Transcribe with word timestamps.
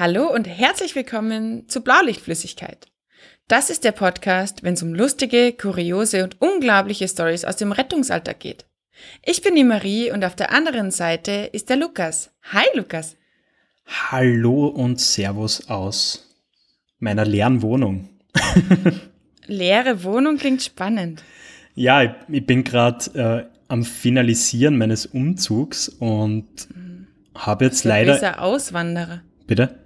Hallo 0.00 0.32
und 0.32 0.48
herzlich 0.48 0.96
willkommen 0.96 1.68
zu 1.68 1.82
Blaulichtflüssigkeit. 1.82 2.86
Das 3.48 3.68
ist 3.68 3.84
der 3.84 3.92
Podcast, 3.92 4.62
wenn 4.62 4.72
es 4.72 4.82
um 4.82 4.94
lustige, 4.94 5.52
kuriose 5.52 6.24
und 6.24 6.40
unglaubliche 6.40 7.06
Stories 7.06 7.44
aus 7.44 7.56
dem 7.56 7.70
Rettungsalltag 7.70 8.40
geht. 8.40 8.64
Ich 9.22 9.42
bin 9.42 9.56
die 9.56 9.62
Marie 9.62 10.10
und 10.10 10.24
auf 10.24 10.34
der 10.34 10.54
anderen 10.54 10.90
Seite 10.90 11.50
ist 11.52 11.68
der 11.68 11.76
Lukas. 11.76 12.30
Hi 12.44 12.64
Lukas. 12.74 13.18
Hallo 14.10 14.68
und 14.68 14.98
Servus 14.98 15.68
aus 15.68 16.34
meiner 16.98 17.26
leeren 17.26 17.60
Wohnung. 17.60 18.08
Leere 19.48 20.02
Wohnung 20.02 20.38
klingt 20.38 20.62
spannend. 20.62 21.22
Ja, 21.74 22.04
ich, 22.04 22.12
ich 22.28 22.46
bin 22.46 22.64
gerade 22.64 23.48
äh, 23.50 23.54
am 23.68 23.84
Finalisieren 23.84 24.78
meines 24.78 25.04
Umzugs 25.04 25.90
und 25.90 26.68
habe 27.34 27.66
jetzt 27.66 27.84
leider. 27.84 28.14
Böser 28.14 28.40
Auswanderer. 28.40 29.20
Bitte? 29.46 29.79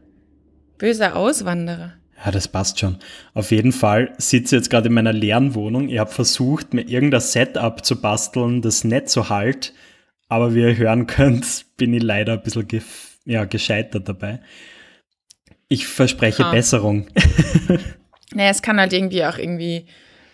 Böser 0.78 1.16
Auswanderer. 1.16 1.94
Ja, 2.24 2.30
das 2.30 2.48
passt 2.48 2.78
schon. 2.78 2.98
Auf 3.34 3.50
jeden 3.50 3.72
Fall 3.72 4.12
sitze 4.18 4.56
ich 4.56 4.60
jetzt 4.60 4.70
gerade 4.70 4.88
in 4.88 4.94
meiner 4.94 5.12
leeren 5.12 5.54
Wohnung. 5.54 5.88
Ich 5.88 5.98
habe 5.98 6.10
versucht, 6.10 6.72
mir 6.72 6.82
irgendein 6.82 7.20
Setup 7.20 7.84
zu 7.84 8.00
basteln, 8.00 8.62
das 8.62 8.84
nicht 8.84 9.08
so 9.08 9.28
halt. 9.28 9.74
Aber 10.28 10.54
wie 10.54 10.60
ihr 10.62 10.76
hören 10.76 11.06
könnt, 11.06 11.66
bin 11.76 11.92
ich 11.92 12.02
leider 12.02 12.34
ein 12.34 12.42
bisschen 12.42 12.66
ja, 13.24 13.44
gescheitert 13.44 14.08
dabei. 14.08 14.40
Ich 15.68 15.86
verspreche 15.86 16.46
Ah. 16.46 16.50
Besserung. 16.52 17.08
Naja, 18.32 18.50
es 18.50 18.62
kann 18.62 18.80
halt 18.80 18.92
irgendwie 18.92 19.24
auch 19.24 19.38
irgendwie 19.38 19.86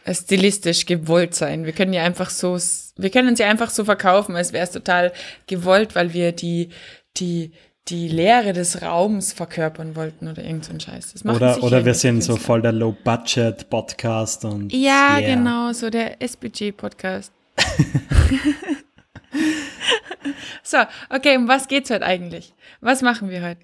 äh, 0.04 0.14
stilistisch 0.14 0.86
gewollt 0.86 1.34
sein. 1.34 1.66
Wir 1.66 1.72
können 1.72 1.92
ja 1.92 2.02
einfach 2.02 2.30
so, 2.30 2.56
wir 2.96 3.10
können 3.10 3.36
sie 3.36 3.44
einfach 3.44 3.68
so 3.68 3.84
verkaufen, 3.84 4.36
als 4.36 4.54
wäre 4.54 4.64
es 4.64 4.70
total 4.70 5.12
gewollt, 5.46 5.94
weil 5.94 6.14
wir 6.14 6.32
die, 6.32 6.70
die, 7.18 7.52
die 7.90 8.08
Leere 8.08 8.52
des 8.52 8.82
Raums 8.82 9.32
verkörpern 9.32 9.96
wollten 9.96 10.28
oder 10.28 10.44
irgend 10.44 10.64
so 10.64 10.72
ein 10.72 10.80
Scheiß. 10.80 11.12
Das 11.12 11.24
Oder, 11.24 11.62
oder 11.62 11.84
wir 11.84 11.94
sind 11.94 12.22
so 12.22 12.36
voll 12.36 12.62
der 12.62 12.72
Low-Budget-Podcast 12.72 14.44
und. 14.44 14.72
Ja, 14.72 15.18
yeah. 15.18 15.34
genau, 15.34 15.72
so 15.72 15.90
der 15.90 16.22
SBG-Podcast. 16.22 17.32
so, 20.62 20.78
okay, 21.10 21.36
um 21.36 21.48
was 21.48 21.66
geht's 21.66 21.90
heute 21.90 22.06
eigentlich? 22.06 22.54
Was 22.80 23.02
machen 23.02 23.28
wir 23.28 23.42
heute? 23.42 23.60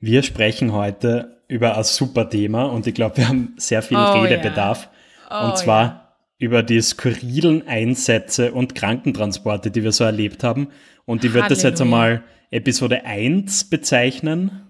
Wir 0.00 0.22
sprechen 0.22 0.72
heute 0.72 1.42
über 1.46 1.76
ein 1.76 1.84
super 1.84 2.30
Thema 2.30 2.64
und 2.64 2.86
ich 2.86 2.94
glaube, 2.94 3.18
wir 3.18 3.28
haben 3.28 3.52
sehr 3.58 3.82
viel 3.82 3.98
Oh, 3.98 4.20
Redebedarf. 4.22 4.88
Oh, 5.30 5.44
und 5.44 5.58
zwar 5.58 6.16
über 6.38 6.62
die 6.62 6.80
skurrilen 6.80 7.68
Einsätze 7.68 8.52
und 8.52 8.74
Krankentransporte, 8.74 9.70
die 9.70 9.84
wir 9.84 9.92
so 9.92 10.04
erlebt 10.04 10.42
haben. 10.42 10.68
Und 11.04 11.22
ich 11.22 11.34
würde 11.34 11.48
das 11.48 11.62
jetzt 11.62 11.82
einmal 11.82 12.22
Episode 12.50 13.04
1 13.04 13.70
bezeichnen 13.70 14.66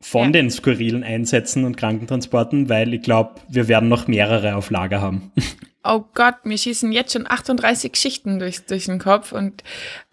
von 0.00 0.26
Ja. 0.26 0.30
den 0.32 0.50
skurrilen 0.50 1.02
Einsätzen 1.02 1.64
und 1.64 1.76
Krankentransporten, 1.76 2.68
weil 2.68 2.92
ich 2.94 3.02
glaube, 3.02 3.40
wir 3.48 3.68
werden 3.68 3.88
noch 3.88 4.06
mehrere 4.06 4.56
auf 4.56 4.70
Lager 4.70 5.00
haben. 5.00 5.32
Oh 5.86 6.02
Gott, 6.14 6.46
mir 6.46 6.56
schießen 6.56 6.92
jetzt 6.92 7.12
schon 7.12 7.26
38 7.30 7.92
Geschichten 7.92 8.38
durch, 8.38 8.64
durch 8.64 8.86
den 8.86 8.98
Kopf 8.98 9.32
und 9.32 9.62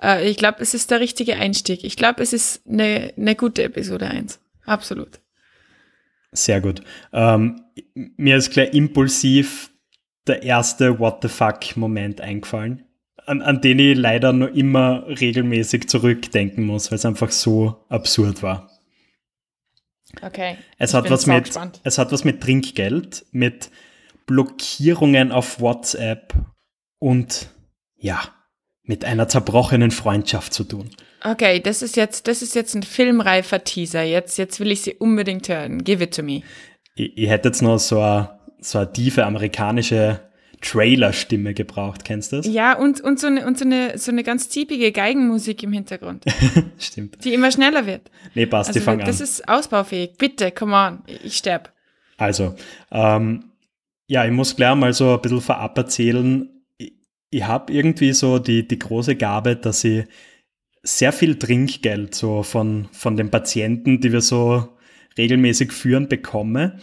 äh, 0.03 0.29
ich 0.29 0.35
glaube, 0.35 0.61
es 0.61 0.73
ist 0.73 0.91
der 0.91 0.99
richtige 0.99 1.37
Einstieg. 1.37 1.85
Ich 1.85 1.95
glaube, 1.95 2.21
es 2.21 2.33
ist 2.33 2.67
eine 2.67 3.13
eine 3.15 3.35
gute 3.37 3.63
Episode 3.63 4.07
1. 4.07 4.41
Absolut. 4.65 5.21
Sehr 6.33 6.59
gut. 6.59 6.81
Ähm, 7.13 7.61
mir 7.93 8.35
ist 8.35 8.51
gleich 8.51 8.73
impulsiv 8.73 9.71
der 10.27 10.43
erste 10.43 10.99
What 10.99 11.19
the 11.21 11.29
fuck-Moment 11.29 12.19
eingefallen, 12.19 12.83
an, 13.25 13.41
an 13.41 13.61
den 13.61 13.79
ich 13.79 13.97
leider 13.97 14.33
nur 14.33 14.53
immer 14.53 15.05
regelmäßig 15.07 15.89
zurückdenken 15.89 16.65
muss, 16.65 16.91
weil 16.91 16.97
es 16.97 17.05
einfach 17.05 17.31
so 17.31 17.83
absurd 17.89 18.43
war. 18.43 18.69
Okay. 20.21 20.57
Es 20.77 20.93
hat, 20.93 21.09
was 21.09 21.25
mit, 21.25 21.51
es 21.83 21.97
hat 21.97 22.11
was 22.11 22.23
mit 22.23 22.41
Trinkgeld, 22.41 23.25
mit 23.31 23.69
Blockierungen 24.25 25.31
auf 25.31 25.59
WhatsApp 25.61 26.33
und 26.99 27.49
ja, 27.95 28.21
mit 28.83 29.05
einer 29.05 29.27
zerbrochenen 29.27 29.91
Freundschaft 29.91 30.53
zu 30.53 30.63
tun. 30.63 30.89
Okay, 31.23 31.59
das 31.59 31.81
ist 31.81 31.95
jetzt, 31.95 32.27
das 32.27 32.41
ist 32.41 32.55
jetzt 32.55 32.75
ein 32.75 32.83
filmreifer 32.83 33.63
Teaser. 33.63 34.01
Jetzt, 34.01 34.37
jetzt 34.37 34.59
will 34.59 34.71
ich 34.71 34.81
sie 34.81 34.95
unbedingt 34.95 35.47
hören. 35.49 35.83
Give 35.83 36.03
it 36.03 36.15
to 36.15 36.23
me. 36.23 36.41
Ich, 36.95 37.15
ich 37.15 37.29
hätte 37.29 37.49
jetzt 37.49 37.61
noch 37.61 37.77
so 37.77 37.99
eine, 37.99 38.39
so 38.59 38.79
eine 38.79 38.91
tiefe 38.91 39.25
amerikanische 39.25 40.19
Trailer-Stimme 40.61 41.53
gebraucht, 41.53 42.05
kennst 42.05 42.31
du 42.31 42.37
das? 42.37 42.47
Ja, 42.47 42.77
und, 42.77 43.01
und, 43.01 43.19
so, 43.19 43.27
eine, 43.27 43.45
und 43.45 43.57
so, 43.57 43.65
eine, 43.65 43.97
so 43.97 44.11
eine 44.11 44.23
ganz 44.23 44.49
ziepige 44.49 44.91
Geigenmusik 44.91 45.63
im 45.63 45.73
Hintergrund, 45.73 46.23
Stimmt. 46.77 47.23
die 47.25 47.33
immer 47.33 47.51
schneller 47.51 47.85
wird. 47.85 48.09
Nee, 48.35 48.45
passt, 48.45 48.69
Also 48.69 48.79
ich 48.79 48.85
fang 48.85 48.99
das 48.99 49.19
an. 49.19 49.23
ist 49.23 49.47
ausbaufähig. 49.49 50.11
Bitte, 50.17 50.51
come 50.51 50.75
on. 50.75 50.99
Ich 51.23 51.37
sterb. 51.37 51.73
Also, 52.17 52.55
ähm, 52.91 53.45
ja, 54.07 54.25
ich 54.25 54.31
muss 54.31 54.55
gleich 54.55 54.75
mal 54.75 54.93
so 54.93 55.15
ein 55.15 55.21
bisschen 55.21 55.41
vorab 55.41 55.77
erzählen. 55.77 56.47
Ich, 56.77 56.93
ich 57.31 57.43
habe 57.43 57.73
irgendwie 57.73 58.13
so 58.13 58.39
die, 58.39 58.67
die 58.67 58.77
große 58.79 59.15
Gabe, 59.15 59.55
dass 59.55 59.83
ich 59.83 60.05
sehr 60.83 61.11
viel 61.13 61.37
Trinkgeld 61.37 62.13
so 62.15 62.43
von, 62.43 62.87
von 62.91 63.15
den 63.15 63.29
Patienten, 63.31 63.99
die 64.01 64.11
wir 64.11 64.21
so 64.21 64.67
regelmäßig 65.17 65.71
führen, 65.71 66.07
bekomme. 66.07 66.79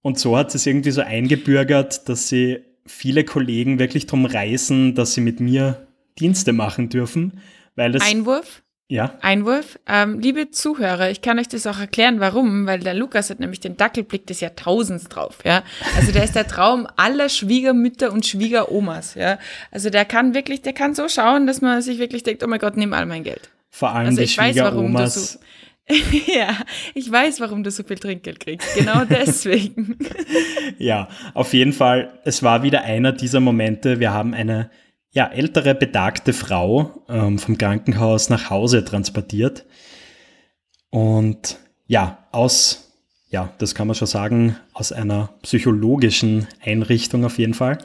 Und 0.00 0.18
so 0.18 0.36
hat 0.36 0.54
es 0.54 0.66
irgendwie 0.66 0.90
so 0.90 1.00
eingebürgert, 1.02 2.08
dass 2.08 2.28
sie 2.28 2.58
viele 2.86 3.24
Kollegen 3.24 3.78
wirklich 3.78 4.06
drum 4.06 4.26
reißen, 4.26 4.94
dass 4.94 5.14
sie 5.14 5.20
mit 5.20 5.40
mir 5.40 5.86
Dienste 6.18 6.52
machen 6.52 6.88
dürfen, 6.88 7.40
weil 7.76 7.92
das, 7.92 8.02
Einwurf? 8.02 8.62
ja, 8.88 9.14
Einwurf. 9.22 9.78
Ähm, 9.88 10.20
liebe 10.20 10.50
Zuhörer, 10.50 11.10
ich 11.10 11.22
kann 11.22 11.38
euch 11.38 11.48
das 11.48 11.66
auch 11.66 11.78
erklären, 11.78 12.20
warum, 12.20 12.66
weil 12.66 12.80
der 12.80 12.92
Lukas 12.92 13.30
hat 13.30 13.40
nämlich 13.40 13.60
den 13.60 13.76
Dackelblick 13.76 14.26
des 14.26 14.40
Jahrtausends 14.40 15.08
drauf, 15.08 15.38
ja. 15.44 15.62
Also 15.96 16.12
der 16.12 16.24
ist 16.24 16.34
der 16.34 16.46
Traum 16.46 16.86
aller 16.96 17.28
Schwiegermütter 17.30 18.12
und 18.12 18.26
Schwiegeromas, 18.26 19.14
ja. 19.14 19.38
Also 19.70 19.88
der 19.88 20.04
kann 20.04 20.34
wirklich, 20.34 20.60
der 20.60 20.74
kann 20.74 20.94
so 20.94 21.08
schauen, 21.08 21.46
dass 21.46 21.62
man 21.62 21.80
sich 21.80 21.98
wirklich 21.98 22.22
denkt, 22.22 22.42
oh 22.44 22.46
mein 22.46 22.60
Gott, 22.60 22.76
nimm 22.76 22.92
all 22.92 23.06
mein 23.06 23.24
Geld. 23.24 23.48
vor 23.70 23.92
allem 23.92 24.08
Also 24.08 24.18
die 24.18 24.24
ich 24.24 24.36
weiß, 24.36 24.56
warum 24.56 24.92
du 24.92 24.98
Schwiegeromas. 24.98 25.32
so, 25.32 25.38
ja, 26.26 26.56
ich 26.94 27.10
weiß, 27.10 27.40
warum 27.40 27.62
du 27.62 27.70
so 27.70 27.82
viel 27.82 27.98
Trinkgeld 27.98 28.40
kriegst. 28.40 28.74
Genau 28.76 29.04
deswegen. 29.10 29.98
Ja, 30.78 31.08
auf 31.34 31.52
jeden 31.52 31.72
Fall, 31.72 32.20
es 32.24 32.42
war 32.42 32.62
wieder 32.62 32.82
einer 32.82 33.12
dieser 33.12 33.40
Momente. 33.40 34.00
Wir 34.00 34.12
haben 34.12 34.34
eine 34.34 34.70
ja, 35.10 35.26
ältere, 35.26 35.74
betagte 35.74 36.32
Frau 36.32 37.04
ähm, 37.08 37.38
vom 37.38 37.58
Krankenhaus 37.58 38.30
nach 38.30 38.48
Hause 38.50 38.84
transportiert. 38.84 39.66
Und 40.90 41.58
ja, 41.86 42.26
aus, 42.32 42.92
ja, 43.28 43.52
das 43.58 43.74
kann 43.74 43.86
man 43.86 43.96
schon 43.96 44.06
sagen, 44.06 44.56
aus 44.72 44.92
einer 44.92 45.30
psychologischen 45.42 46.46
Einrichtung 46.64 47.24
auf 47.24 47.38
jeden 47.38 47.54
Fall. 47.54 47.78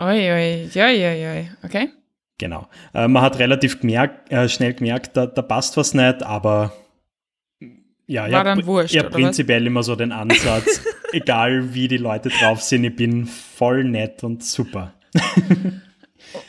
Oi, 0.00 0.32
oi, 0.32 0.70
oi, 0.74 1.06
oi, 1.06 1.26
oi. 1.26 1.48
Okay. 1.64 1.90
Genau. 2.38 2.68
Äh, 2.94 3.08
man 3.08 3.22
hat 3.22 3.40
relativ 3.40 3.80
gemerkt, 3.80 4.30
äh, 4.30 4.48
schnell 4.48 4.74
gemerkt, 4.74 5.16
da, 5.16 5.26
da 5.26 5.42
passt 5.42 5.76
was 5.76 5.94
nicht, 5.94 6.22
aber 6.22 6.72
ja, 8.08 8.22
War 8.22 8.30
ja, 8.30 8.44
dann 8.44 8.66
wurscht, 8.66 8.94
ja 8.94 9.02
oder 9.02 9.10
was? 9.10 9.20
prinzipiell 9.20 9.66
immer 9.66 9.82
so 9.82 9.94
den 9.94 10.12
Ansatz, 10.12 10.82
egal 11.12 11.74
wie 11.74 11.86
die 11.86 11.98
Leute 11.98 12.30
drauf 12.30 12.62
sind, 12.62 12.82
ich 12.84 12.96
bin 12.96 13.26
voll 13.26 13.84
nett 13.84 14.24
und 14.24 14.42
super. 14.42 14.94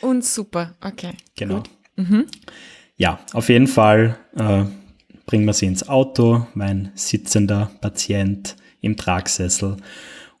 Und 0.02 0.24
super. 0.24 0.74
Okay. 0.82 1.12
Genau. 1.36 1.62
Mhm. 1.96 2.26
Ja, 2.96 3.18
auf 3.32 3.48
jeden 3.48 3.66
Fall 3.66 4.18
äh, 4.36 4.64
bringen 5.24 5.46
wir 5.46 5.54
sie 5.54 5.66
ins 5.66 5.88
Auto, 5.88 6.46
mein 6.54 6.90
sitzender 6.94 7.70
Patient 7.80 8.56
im 8.82 8.96
Tragsessel. 8.96 9.78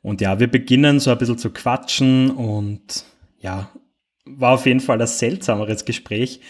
Und 0.02 0.20
ja, 0.20 0.40
wir 0.40 0.50
beginnen 0.50 1.00
so 1.00 1.10
ein 1.10 1.18
bisschen 1.18 1.38
zu 1.38 1.50
quatschen 1.50 2.30
und 2.30 3.04
ja, 3.40 3.70
war 4.26 4.54
auf 4.54 4.66
jeden 4.66 4.80
Fall 4.80 5.00
ein 5.00 5.06
seltsameres 5.06 5.84
Gespräch. 5.84 6.40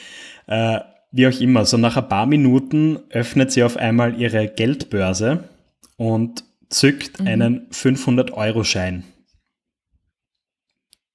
Äh, 0.47 0.81
wie 1.11 1.27
auch 1.27 1.41
immer, 1.41 1.65
so 1.65 1.77
nach 1.77 1.97
ein 1.97 2.09
paar 2.09 2.27
Minuten 2.27 3.01
öffnet 3.11 3.53
sie 3.53 3.63
auf 3.63 3.77
einmal 3.77 4.21
ihre 4.21 4.49
Geldbörse 4.49 5.49
und 5.97 6.45
zückt 6.69 7.21
einen 7.21 7.69
500-Euro-Schein. 7.71 9.05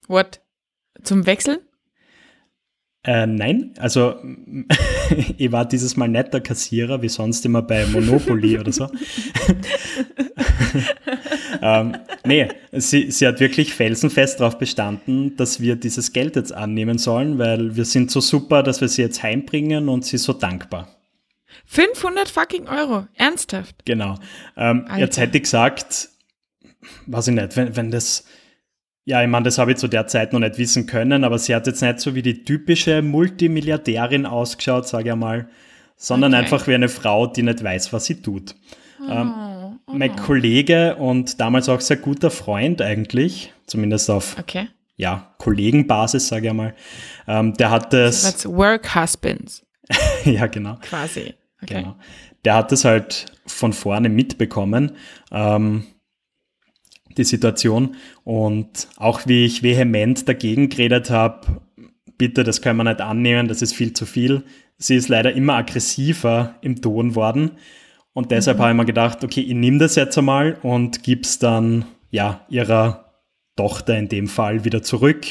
What? 0.07 0.41
Zum 1.03 1.25
Wechseln? 1.25 1.59
Äh, 3.05 3.27
nein, 3.27 3.71
also 3.77 4.15
ich 5.37 5.51
war 5.51 5.65
dieses 5.65 5.95
Mal 5.95 6.07
nicht 6.07 6.33
der 6.33 6.41
Kassierer, 6.41 7.01
wie 7.01 7.09
sonst 7.09 7.45
immer 7.45 7.61
bei 7.61 7.85
Monopoly 7.85 8.57
oder 8.57 8.71
so. 8.71 8.85
ähm, 11.61 11.97
nee, 12.25 12.47
sie, 12.71 13.11
sie 13.11 13.27
hat 13.27 13.39
wirklich 13.39 13.73
felsenfest 13.73 14.39
darauf 14.39 14.57
bestanden, 14.57 15.35
dass 15.35 15.59
wir 15.59 15.75
dieses 15.75 16.13
Geld 16.13 16.35
jetzt 16.35 16.51
annehmen 16.51 16.97
sollen, 16.97 17.37
weil 17.37 17.75
wir 17.75 17.85
sind 17.85 18.09
so 18.09 18.21
super, 18.21 18.63
dass 18.63 18.81
wir 18.81 18.87
sie 18.87 19.03
jetzt 19.03 19.21
heimbringen 19.21 19.87
und 19.87 20.03
sie 20.03 20.15
ist 20.15 20.23
so 20.23 20.33
dankbar. 20.33 20.87
500 21.67 22.27
fucking 22.27 22.67
Euro. 22.67 23.07
Ernsthaft. 23.15 23.85
Genau. 23.85 24.15
Ähm, 24.57 24.87
jetzt 24.97 25.17
hätte 25.17 25.37
ich 25.37 25.43
gesagt, 25.43 26.09
weiß 27.05 27.27
ich 27.27 27.35
nicht, 27.35 27.55
wenn, 27.55 27.75
wenn 27.75 27.91
das, 27.91 28.25
ja, 29.05 29.21
ich 29.21 29.27
meine, 29.29 29.43
das 29.43 29.57
habe 29.57 29.71
ich 29.71 29.77
zu 29.77 29.87
der 29.87 30.07
Zeit 30.07 30.33
noch 30.33 30.39
nicht 30.39 30.57
wissen 30.57 30.87
können, 30.87 31.23
aber 31.23 31.37
sie 31.37 31.53
hat 31.55 31.67
jetzt 31.67 31.81
nicht 31.81 31.99
so 31.99 32.15
wie 32.15 32.21
die 32.23 32.43
typische 32.43 33.01
Multimilliardärin 33.01 34.25
ausgeschaut, 34.25 34.87
sage 34.87 35.09
ich 35.11 35.15
mal, 35.15 35.47
sondern 35.95 36.33
Okay. 36.33 36.43
einfach 36.43 36.67
wie 36.67 36.75
eine 36.75 36.89
Frau, 36.89 37.27
die 37.27 37.43
nicht 37.43 37.63
weiß, 37.63 37.93
was 37.93 38.05
sie 38.05 38.21
tut. 38.21 38.55
Ähm, 39.07 39.79
mein 39.87 40.15
Kollege 40.15 40.95
und 40.95 41.39
damals 41.39 41.69
auch 41.69 41.79
sehr 41.81 41.97
guter 41.97 42.31
Freund 42.31 42.81
eigentlich, 42.81 43.53
zumindest 43.67 44.09
auf 44.09 44.35
Okay. 44.39 44.67
ja, 44.95 45.33
Kollegenbasis, 45.37 46.27
sage 46.27 46.47
ich 46.47 46.53
mal, 46.53 46.73
ähm, 47.27 47.53
der 47.53 47.69
hat 47.69 47.93
das, 47.93 48.23
That's 48.23 48.45
Work 48.47 48.95
Husbands, 48.95 49.63
ja 50.25 50.47
genau, 50.47 50.77
quasi. 50.81 51.35
Okay. 51.61 51.75
genau, 51.81 51.95
der 52.43 52.55
hat 52.55 52.71
das 52.71 52.83
halt 52.85 53.27
von 53.45 53.73
vorne 53.73 54.09
mitbekommen, 54.09 54.93
ähm, 55.31 55.85
die 57.17 57.23
Situation 57.23 57.95
und 58.23 58.87
auch 58.97 59.21
wie 59.25 59.45
ich 59.45 59.63
vehement 59.63 60.27
dagegen 60.27 60.69
geredet 60.69 61.09
habe, 61.09 61.61
bitte, 62.17 62.43
das 62.43 62.61
können 62.61 62.77
wir 62.77 62.83
nicht 62.83 63.01
annehmen, 63.01 63.47
das 63.47 63.61
ist 63.61 63.73
viel 63.73 63.93
zu 63.93 64.05
viel. 64.05 64.43
Sie 64.77 64.95
ist 64.95 65.09
leider 65.09 65.33
immer 65.33 65.55
aggressiver 65.55 66.55
im 66.61 66.81
Ton 66.81 67.15
worden 67.15 67.51
und 68.13 68.31
deshalb 68.31 68.59
habe 68.59 68.71
ich 68.71 68.77
mir 68.77 68.85
gedacht, 68.85 69.23
okay, 69.23 69.41
ich 69.41 69.53
nehme 69.53 69.77
das 69.77 69.95
jetzt 69.95 70.17
einmal 70.17 70.57
und 70.61 71.03
gib's 71.03 71.37
dann 71.37 71.85
ja 72.11 72.45
ihrer 72.49 73.11
Tochter 73.57 73.97
in 73.97 74.07
dem 74.07 74.27
Fall 74.27 74.63
wieder 74.63 74.81
zurück. 74.81 75.25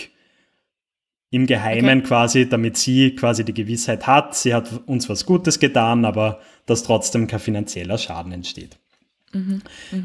Im 1.30 1.46
Geheimen 1.46 2.00
Okay. 2.00 2.08
quasi, 2.08 2.48
damit 2.48 2.76
sie 2.76 3.14
quasi 3.14 3.44
die 3.44 3.54
Gewissheit 3.54 4.06
hat, 4.06 4.36
sie 4.36 4.54
hat 4.54 4.70
uns 4.86 5.08
was 5.08 5.26
Gutes 5.26 5.58
getan, 5.58 6.04
aber 6.04 6.40
dass 6.66 6.84
trotzdem 6.84 7.26
kein 7.26 7.40
finanzieller 7.40 7.98
Schaden 7.98 8.32
entsteht. 8.32 8.78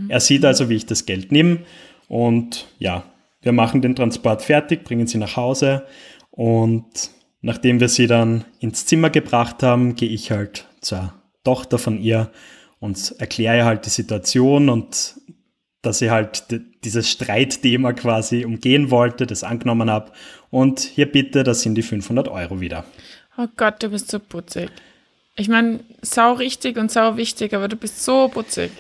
Er 0.08 0.20
sieht 0.20 0.46
also, 0.46 0.70
wie 0.70 0.76
ich 0.76 0.86
das 0.86 1.06
Geld 1.06 1.32
nehme 1.32 1.60
und 2.08 2.68
ja, 2.80 3.04
wir 3.42 3.52
machen 3.52 3.82
den 3.82 3.96
Transport 3.96 4.42
fertig, 4.42 4.84
bringen 4.84 5.08
sie 5.08 5.18
nach 5.18 5.36
Hause 5.36 5.86
und 6.32 7.12
nachdem 7.42 7.80
wir 7.80 7.90
sie 7.90 8.08
dann 8.08 8.46
ins 8.60 8.86
Zimmer 8.86 9.10
gebracht 9.10 9.64
haben, 9.64 9.96
gehe 9.96 10.10
ich 10.10 10.32
halt 10.32 10.68
zur 10.82 11.14
Tochter 11.44 11.78
von 11.78 12.02
ihr 12.02 12.32
und 12.80 13.16
erkläre 13.20 13.66
halt 13.66 13.86
die 13.86 13.90
Situation 13.90 14.70
und 14.70 15.16
dass 15.82 16.02
ich 16.02 16.10
halt 16.10 16.44
dieses 16.84 17.10
Streitthema 17.10 17.94
quasi 17.94 18.44
umgehen 18.44 18.92
wollte, 18.92 19.26
das 19.26 19.44
angenommen 19.44 19.90
habe 19.90 20.12
und 20.50 20.80
hier 20.80 21.10
bitte, 21.10 21.44
das 21.44 21.62
sind 21.62 21.76
die 21.76 21.82
500 21.82 22.28
Euro 22.28 22.60
wieder. 22.60 22.84
Oh 23.38 23.48
Gott, 23.56 23.82
du 23.82 23.90
bist 23.90 24.12
so 24.12 24.20
putzig. 24.20 24.70
Ich 25.38 25.48
meine, 25.48 25.80
sau 26.02 26.34
richtig 26.34 26.78
und 26.78 26.92
sau 26.92 27.16
wichtig, 27.16 27.54
aber 27.54 27.70
du 27.70 27.78
bist 27.78 28.04
so 28.04 28.28
putzig. 28.28 28.72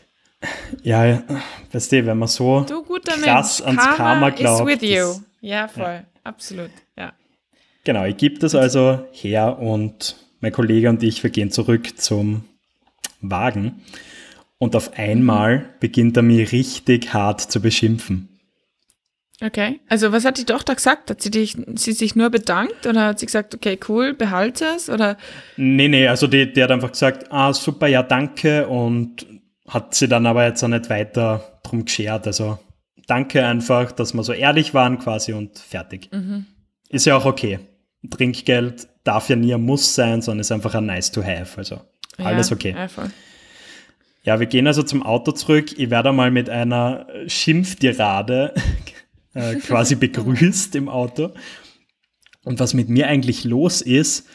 Ja, 0.84 1.06
ja, 1.06 1.24
weißt 1.72 1.92
du, 1.92 2.06
wenn 2.06 2.18
man 2.18 2.28
so 2.28 2.62
Du 2.68 2.84
guter 2.84 3.14
krass 3.18 3.60
Mensch. 3.64 3.78
ans 3.78 3.98
Karma 3.98 4.30
glaubt. 4.30 4.70
is 4.70 4.82
with 4.82 4.90
you. 4.90 4.96
das- 5.08 5.22
Ja, 5.42 5.68
voll. 5.68 6.06
Absolut. 6.24 6.70
Ja. 6.98 7.14
Genau, 7.84 8.06
ich 8.06 8.18
gebe 8.18 8.40
das 8.40 8.56
also 8.56 9.00
her 9.12 9.60
und 9.60 10.16
mein 10.42 10.52
Kollege 10.54 10.90
und 10.90 11.04
ich, 11.04 11.22
wir 11.24 11.30
gehen 11.30 11.52
zurück 11.52 12.00
zum 12.00 12.44
Wagen. 13.22 13.82
Und 14.58 14.76
auf 14.76 14.98
einmal 14.98 15.70
beginnt 15.80 16.16
er 16.18 16.24
mich 16.24 16.52
richtig 16.52 17.14
hart 17.14 17.42
zu 17.42 17.62
beschimpfen. 17.62 18.28
Okay. 19.42 19.80
Also, 19.88 20.12
was 20.12 20.26
hat 20.26 20.38
die 20.38 20.44
Tochter 20.44 20.76
gesagt? 20.76 21.10
Hat 21.10 21.22
sie, 21.22 21.32
dich, 21.32 21.56
sie 21.76 21.94
sich 21.94 22.16
nur 22.18 22.30
bedankt 22.30 22.86
oder 22.86 23.06
hat 23.08 23.20
sie 23.20 23.26
gesagt, 23.26 23.56
okay, 23.56 23.80
cool, 23.88 24.14
behalte 24.14 24.66
es? 24.76 24.90
Oder 24.90 25.18
Nee, 25.56 25.88
nee, 25.88 26.08
also 26.10 26.28
die, 26.28 26.52
die 26.52 26.62
hat 26.62 26.72
einfach 26.72 26.92
gesagt, 26.92 27.32
ah, 27.32 27.54
super, 27.54 27.88
ja, 27.88 28.04
danke. 28.04 28.68
Und 28.68 29.26
hat 29.70 29.96
sie 29.96 30.08
dann 30.08 30.26
aber 30.26 30.46
jetzt 30.46 30.64
auch 30.64 30.68
nicht 30.68 30.90
weiter 30.90 31.60
drum 31.64 31.86
geschert. 31.86 32.28
Also 32.28 32.60
danke 33.08 33.46
einfach, 33.46 33.92
dass 33.92 34.14
wir 34.14 34.24
so 34.24 34.34
ehrlich 34.34 34.74
waren 34.74 35.00
quasi 35.00 35.34
und 35.34 35.60
fertig. 35.60 36.10
Ist 36.90 37.06
ja 37.06 37.16
auch 37.16 37.26
okay. 37.26 37.60
Trinkgeld 38.10 38.88
darf 39.04 39.30
ja 39.30 39.36
nie 39.36 39.54
ein 39.54 39.62
Muss 39.62 39.96
sein, 39.96 40.22
sondern 40.22 40.42
ist 40.42 40.52
einfach 40.52 40.76
ein 40.76 40.86
nice 40.86 41.12
to 41.12 41.24
have. 41.24 41.58
Also 41.58 41.82
alles 42.18 42.50
ja, 42.50 42.56
okay. 42.56 42.74
Ja, 42.76 42.88
voll. 42.88 43.12
Ja, 44.24 44.40
wir 44.40 44.48
gehen 44.48 44.68
also 44.68 44.84
zum 44.84 45.04
Auto 45.04 45.32
zurück. 45.32 45.78
Ich 45.78 45.90
werde 45.90 46.12
mal 46.12 46.32
mit 46.32 46.50
einer 46.50 47.08
Schimpftirade 47.28 48.54
äh, 49.34 49.56
quasi 49.56 49.96
begrüßt 49.96 50.76
im 50.76 50.90
Auto. 50.90 51.32
Und 52.44 52.60
was 52.60 52.74
mit 52.74 52.90
mir 52.90 53.08
eigentlich 53.08 53.44
los 53.44 53.82
ist, 53.82 54.28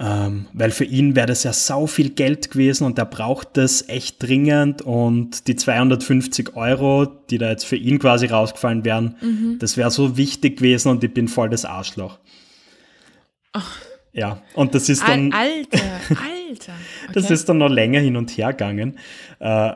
ähm, 0.00 0.46
weil 0.52 0.70
für 0.70 0.84
ihn 0.84 1.16
wäre 1.16 1.26
das 1.26 1.42
ja 1.42 1.52
sau 1.52 1.88
viel 1.88 2.10
Geld 2.10 2.52
gewesen 2.52 2.84
und 2.84 2.98
er 2.98 3.04
braucht 3.04 3.56
das 3.56 3.88
echt 3.88 4.22
dringend 4.22 4.80
und 4.82 5.48
die 5.48 5.56
250 5.56 6.54
Euro, 6.54 7.06
die 7.06 7.38
da 7.38 7.50
jetzt 7.50 7.66
für 7.66 7.76
ihn 7.76 7.98
quasi 7.98 8.26
rausgefallen 8.26 8.84
wären, 8.84 9.56
das 9.58 9.76
wäre 9.76 9.90
so 9.90 10.16
wichtig 10.16 10.58
gewesen 10.58 10.90
und 10.90 11.02
ich 11.02 11.12
bin 11.12 11.26
voll 11.26 11.50
das 11.50 11.64
Arschloch. 11.64 12.18
Ja, 14.12 14.40
und 14.54 14.74
das 14.74 14.88
ist 14.88 15.02
dann... 15.06 15.32
Al 15.32 15.48
Alter, 15.48 15.78
Alter. 16.10 16.72
Okay. 17.04 17.12
Das 17.12 17.30
ist 17.30 17.48
dann 17.48 17.58
noch 17.58 17.68
länger 17.68 18.00
hin 18.00 18.16
und 18.16 18.30
her 18.30 18.52
gegangen. 18.52 18.98
Äh, 19.40 19.72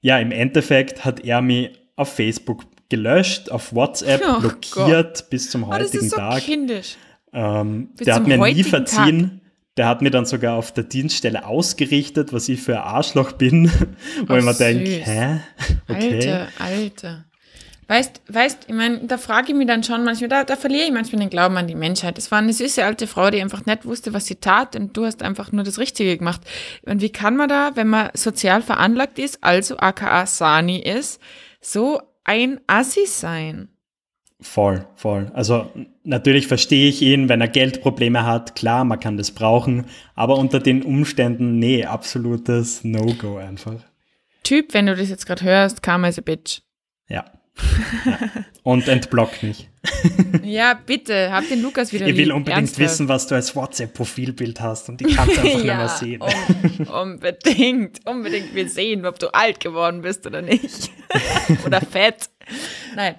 ja, 0.00 0.18
im 0.18 0.32
Endeffekt 0.32 1.04
hat 1.04 1.20
er 1.20 1.42
mich 1.42 1.72
auf 1.96 2.14
Facebook 2.14 2.64
gelöscht, 2.88 3.50
auf 3.50 3.74
WhatsApp 3.74 4.22
Oh 4.26 4.40
blockiert 4.40 5.28
bis 5.30 5.50
zum 5.50 5.64
oh, 5.64 5.70
das 5.70 5.88
heutigen 5.88 6.04
ist 6.04 6.10
so 6.10 6.16
Tag. 6.16 6.42
kindisch. 6.42 6.96
Ähm, 7.32 7.90
Bis 7.96 8.06
der 8.06 8.14
hat 8.14 8.26
mir 8.26 8.36
nie 8.36 8.42
heutigen 8.42 8.68
verziehen. 8.68 9.40
Der 9.76 9.86
hat 9.88 10.00
mir 10.00 10.10
dann 10.10 10.24
sogar 10.24 10.54
auf 10.54 10.72
der 10.72 10.84
Dienststelle 10.84 11.46
ausgerichtet, 11.46 12.32
was 12.32 12.48
ich 12.48 12.62
für 12.62 12.76
ein 12.76 12.82
Arschloch 12.82 13.32
bin. 13.32 13.70
Wo 14.26 14.34
Oh, 14.34 14.36
ich 14.36 14.44
mir 14.44 14.54
denke, 14.54 14.90
hä? 14.90 15.40
Okay. 15.88 16.30
Alter, 16.30 16.48
Alter. 16.58 17.24
Weißt, 17.88 18.22
weißt, 18.28 18.64
ich 18.66 18.74
meine, 18.74 19.06
da 19.06 19.16
frage 19.16 19.52
ich 19.52 19.54
mich 19.56 19.68
dann 19.68 19.84
schon 19.84 20.02
manchmal, 20.02 20.28
da, 20.28 20.42
da 20.42 20.56
verliere 20.56 20.86
ich 20.86 20.92
manchmal 20.92 21.20
den 21.20 21.30
Glauben 21.30 21.56
an 21.56 21.68
die 21.68 21.76
Menschheit. 21.76 22.18
Es 22.18 22.32
war 22.32 22.38
eine 22.38 22.52
süße 22.52 22.84
alte 22.84 23.06
Frau, 23.06 23.30
die 23.30 23.40
einfach 23.40 23.64
nicht 23.64 23.84
wusste, 23.84 24.12
was 24.12 24.26
sie 24.26 24.34
tat 24.36 24.74
und 24.74 24.96
du 24.96 25.04
hast 25.04 25.22
einfach 25.22 25.52
nur 25.52 25.62
das 25.62 25.78
Richtige 25.78 26.16
gemacht. 26.18 26.40
Und 26.84 27.00
wie 27.00 27.10
kann 27.10 27.36
man 27.36 27.48
da, 27.48 27.72
wenn 27.76 27.86
man 27.86 28.10
sozial 28.14 28.62
veranlagt 28.62 29.20
ist, 29.20 29.44
also 29.44 29.76
aka 29.76 30.26
Sani 30.26 30.80
ist, 30.80 31.20
so 31.60 32.00
ein 32.24 32.60
Assi 32.66 33.06
sein? 33.06 33.68
Voll, 34.40 34.84
voll. 34.96 35.30
Also 35.32 35.70
natürlich 36.06 36.46
verstehe 36.46 36.88
ich 36.88 37.02
ihn, 37.02 37.28
wenn 37.28 37.40
er 37.40 37.48
Geldprobleme 37.48 38.24
hat. 38.24 38.54
Klar, 38.54 38.84
man 38.84 39.00
kann 39.00 39.16
das 39.16 39.30
brauchen. 39.30 39.86
Aber 40.14 40.38
unter 40.38 40.60
den 40.60 40.82
Umständen, 40.82 41.58
nee, 41.58 41.84
absolutes 41.84 42.84
No-Go 42.84 43.36
einfach. 43.36 43.80
Typ, 44.42 44.74
wenn 44.74 44.86
du 44.86 44.94
das 44.94 45.10
jetzt 45.10 45.26
gerade 45.26 45.44
hörst, 45.44 45.82
Karma 45.82 46.08
is 46.08 46.18
a 46.18 46.22
bitch. 46.22 46.62
Ja. 47.08 47.24
Ja. 48.04 48.18
Und 48.62 48.88
entblock 48.88 49.42
mich. 49.42 49.68
Ja, 50.42 50.74
bitte, 50.74 51.30
hab 51.30 51.48
den 51.48 51.62
Lukas 51.62 51.92
wieder 51.92 52.06
Ich 52.08 52.16
will 52.16 52.32
unbedingt 52.32 52.56
ernsthaft. 52.58 52.80
wissen, 52.80 53.08
was 53.08 53.28
du 53.28 53.36
als 53.36 53.54
WhatsApp-Profilbild 53.54 54.60
hast 54.60 54.88
und 54.88 55.00
ich 55.00 55.14
kann 55.14 55.28
es 55.28 55.38
einfach 55.38 55.54
nicht 55.54 55.64
mehr 55.64 55.88
sehen. 55.88 56.22
un 56.22 56.88
unbedingt, 57.12 58.00
unbedingt. 58.04 58.52
Wir 58.54 58.68
sehen, 58.68 59.06
ob 59.06 59.18
du 59.20 59.32
alt 59.32 59.60
geworden 59.60 60.02
bist 60.02 60.26
oder 60.26 60.42
nicht. 60.42 60.90
oder 61.66 61.80
fett. 61.80 62.30
Nein. 62.96 63.14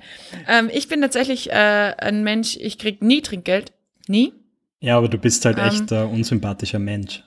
Ähm, 0.47 0.69
ich 0.73 0.89
bin 0.89 0.99
tatsächlich 1.01 1.49
äh, 1.51 1.53
ein 1.97 2.23
Mensch, 2.23 2.57
ich 2.59 2.77
krieg 2.77 3.01
nie 3.01 3.21
Trinkgeld. 3.21 3.71
Nie. 4.07 4.33
Ja, 4.81 4.97
aber 4.97 5.07
du 5.07 5.17
bist 5.17 5.45
halt 5.45 5.57
Ähm. 5.57 5.67
echt 5.67 5.91
ein 5.93 6.07
unsympathischer 6.07 6.79
Mensch. 6.79 7.23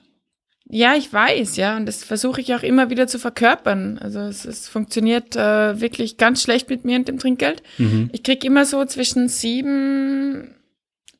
Ja, 0.73 0.95
ich 0.95 1.11
weiß, 1.11 1.57
ja. 1.57 1.75
Und 1.75 1.85
das 1.85 2.01
versuche 2.05 2.39
ich 2.39 2.55
auch 2.55 2.63
immer 2.63 2.89
wieder 2.89 3.05
zu 3.05 3.19
verkörpern. 3.19 3.97
Also 3.97 4.21
es, 4.21 4.45
es 4.45 4.69
funktioniert 4.69 5.35
äh, 5.35 5.81
wirklich 5.81 6.15
ganz 6.15 6.41
schlecht 6.41 6.69
mit 6.69 6.85
mir 6.85 6.97
und 6.97 7.09
dem 7.09 7.19
Trinkgeld. 7.19 7.61
Mhm. 7.77 8.09
Ich 8.13 8.23
krieg 8.23 8.45
immer 8.45 8.63
so 8.63 8.85
zwischen 8.85 9.27
sieben 9.27 10.55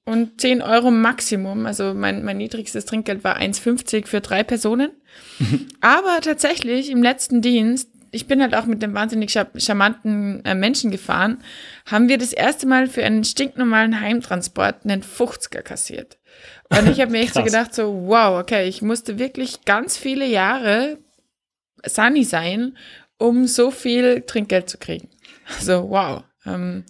und 0.05 0.39
zehn 0.39 0.61
Euro 0.61 0.89
Maximum. 0.89 1.65
Also 1.65 1.93
mein, 1.93 2.23
mein 2.23 2.37
niedrigstes 2.37 2.85
Trinkgeld 2.85 3.25
war 3.25 3.37
1,50 3.37 4.07
für 4.07 4.21
drei 4.21 4.43
Personen. 4.43 4.91
Aber 5.81 6.21
tatsächlich 6.21 6.89
im 6.89 7.03
letzten 7.03 7.41
Dienst, 7.41 7.89
ich 8.11 8.27
bin 8.27 8.41
halt 8.41 8.55
auch 8.55 8.65
mit 8.65 8.81
dem 8.81 8.93
wahnsinnig 8.93 9.37
charmanten 9.57 10.45
äh, 10.45 10.55
Menschen 10.55 10.91
gefahren, 10.91 11.39
haben 11.85 12.07
wir 12.07 12.17
das 12.17 12.31
erste 12.31 12.67
Mal 12.67 12.87
für 12.87 13.03
einen 13.03 13.25
stinknormalen 13.25 13.99
Heimtransport 13.99 14.85
einen 14.85 15.03
50er 15.03 15.61
kassiert. 15.61 16.20
Und 16.69 16.89
ich 16.89 17.01
habe 17.01 17.11
mir 17.11 17.19
echt 17.19 17.33
so 17.33 17.43
gedacht, 17.43 17.73
so, 17.73 18.05
wow, 18.07 18.39
okay, 18.39 18.67
ich 18.67 18.81
musste 18.81 19.19
wirklich 19.19 19.65
ganz 19.65 19.97
viele 19.97 20.25
Jahre 20.25 20.97
Sunny 21.85 22.23
sein, 22.23 22.77
um 23.17 23.45
so 23.45 23.71
viel 23.71 24.21
Trinkgeld 24.21 24.69
zu 24.69 24.77
kriegen. 24.77 25.09
So, 25.59 25.89
wow. 25.89 26.23
Ähm, 26.45 26.85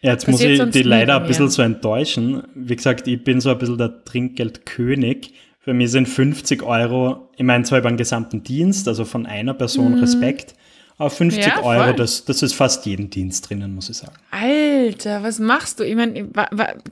Ja, 0.00 0.12
jetzt 0.12 0.28
muss 0.28 0.40
ich 0.40 0.62
die 0.70 0.82
leider 0.82 1.20
ein 1.20 1.26
bisschen 1.26 1.50
so 1.50 1.62
enttäuschen. 1.62 2.42
Wie 2.54 2.76
gesagt, 2.76 3.06
ich 3.06 3.22
bin 3.22 3.40
so 3.40 3.50
ein 3.50 3.58
bisschen 3.58 3.78
der 3.78 4.04
Trinkgeldkönig. 4.04 5.34
Für 5.58 5.74
mich 5.74 5.90
sind 5.90 6.08
50 6.08 6.62
Euro, 6.62 7.28
ich 7.36 7.44
meine 7.44 7.64
zwar 7.64 7.80
über 7.80 7.90
den 7.90 7.98
gesamten 7.98 8.42
Dienst, 8.42 8.88
also 8.88 9.04
von 9.04 9.26
einer 9.26 9.52
Person 9.52 9.98
Respekt, 9.98 10.52
aber 10.52 10.57
50 11.00 11.44
Mhm. 11.44 11.50
Ja. 11.50 11.62
Euro, 11.62 11.92
das, 11.92 12.24
das 12.24 12.42
ist 12.42 12.54
fast 12.54 12.84
jeden 12.86 13.08
Dienst 13.08 13.48
drinnen, 13.48 13.72
muss 13.74 13.88
ich 13.88 13.98
sagen. 13.98 14.14
Alter, 14.32 15.22
was 15.22 15.38
machst 15.38 15.78
du? 15.78 15.84
Ich 15.84 15.94
meine, 15.94 16.28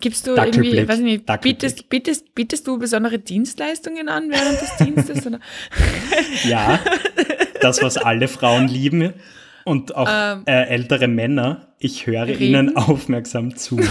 gibst 0.01 0.27
du 0.29 0.37
irgendwie, 0.37 0.87
weiß 0.89 0.99
ich 0.99 1.05
nicht, 1.05 1.41
bietest, 1.43 1.89
bietest, 1.89 2.35
bietest 2.35 2.67
du 2.69 2.79
besondere 2.79 3.19
Dienstleistungen 3.19 4.09
an 4.09 4.31
während 4.31 4.61
des 4.61 4.77
Dienstes? 4.77 5.27
Oder? 5.27 5.41
Ja, 6.45 6.79
das, 7.61 7.83
was 7.83 7.97
alle 7.97 8.29
Frauen 8.29 8.69
lieben 8.69 9.13
und 9.65 9.97
auch 9.97 10.09
Ähm. 10.09 10.43
äh, 10.47 10.67
ältere 10.69 11.09
Männer, 11.09 11.67
ich 11.81 12.07
höre 12.07 12.27
Reden? 12.29 12.43
ihnen 12.43 12.77
aufmerksam 12.77 13.57
zu. 13.57 13.81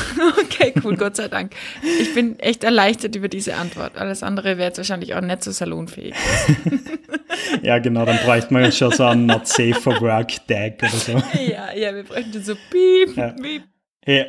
Okay, 0.56 0.74
cool, 0.86 0.96
Gott 0.96 1.18
sei 1.18 1.28
Dank. 1.28 1.52
Ich 2.00 2.14
bin 2.14 2.40
echt 2.40 2.64
erleichtert 2.64 3.14
über 3.18 3.28
diese 3.28 3.56
Antwort. 3.56 3.98
Alles 3.98 4.24
andere 4.24 4.58
wäre 4.58 4.70
jetzt 4.70 4.78
wahrscheinlich 4.78 5.14
auch 5.14 5.20
nicht 5.22 5.44
so 5.44 5.52
salonfähig. 5.52 6.14
ja, 7.64 7.80
genau, 7.80 8.06
dann 8.06 8.18
bräuchte 8.26 8.54
man 8.54 8.72
schon 8.72 8.92
so 8.92 9.04
einen 9.06 9.26
Not 9.26 9.48
Safe 9.48 9.74
for 9.76 10.00
Work 10.02 10.48
Tag 10.48 10.78
oder 10.80 10.90
so. 10.90 11.12
Ja, 11.40 11.74
ja, 11.76 11.94
wir 11.96 12.04
bräuchten 12.04 12.42
so 12.44 12.56
Piep, 12.72 13.16
Ja. 13.18 13.30
Piep. 13.32 13.64
Hey, 14.04 14.26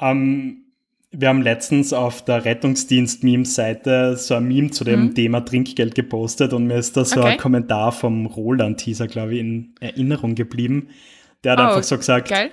ähm, 0.00 0.60
wir 1.16 1.28
haben 1.28 1.42
letztens 1.42 1.92
auf 1.92 2.24
der 2.24 2.44
Rettungsdienst-Memes-Seite 2.44 4.16
so 4.16 4.34
ein 4.34 4.44
Meme 4.48 4.70
zu 4.70 4.84
dem 4.84 5.06
Mhm. 5.06 5.14
Thema 5.14 5.40
Trinkgeld 5.44 5.94
gepostet 5.94 6.52
und 6.52 6.66
mir 6.66 6.76
ist 6.76 6.96
da 6.96 7.04
so 7.04 7.20
Okay. 7.20 7.32
ein 7.32 7.38
Kommentar 7.38 7.92
vom 7.92 8.26
Roland-Teaser, 8.26 9.06
glaube 9.06 9.34
ich, 9.34 9.40
in 9.40 9.74
Erinnerung 9.80 10.34
geblieben. 10.34 10.88
Der 11.44 11.52
hat 11.52 11.58
Oh, 11.60 11.62
einfach 11.62 11.82
so 11.84 11.96
gesagt, 11.98 12.30
Geil. 12.30 12.50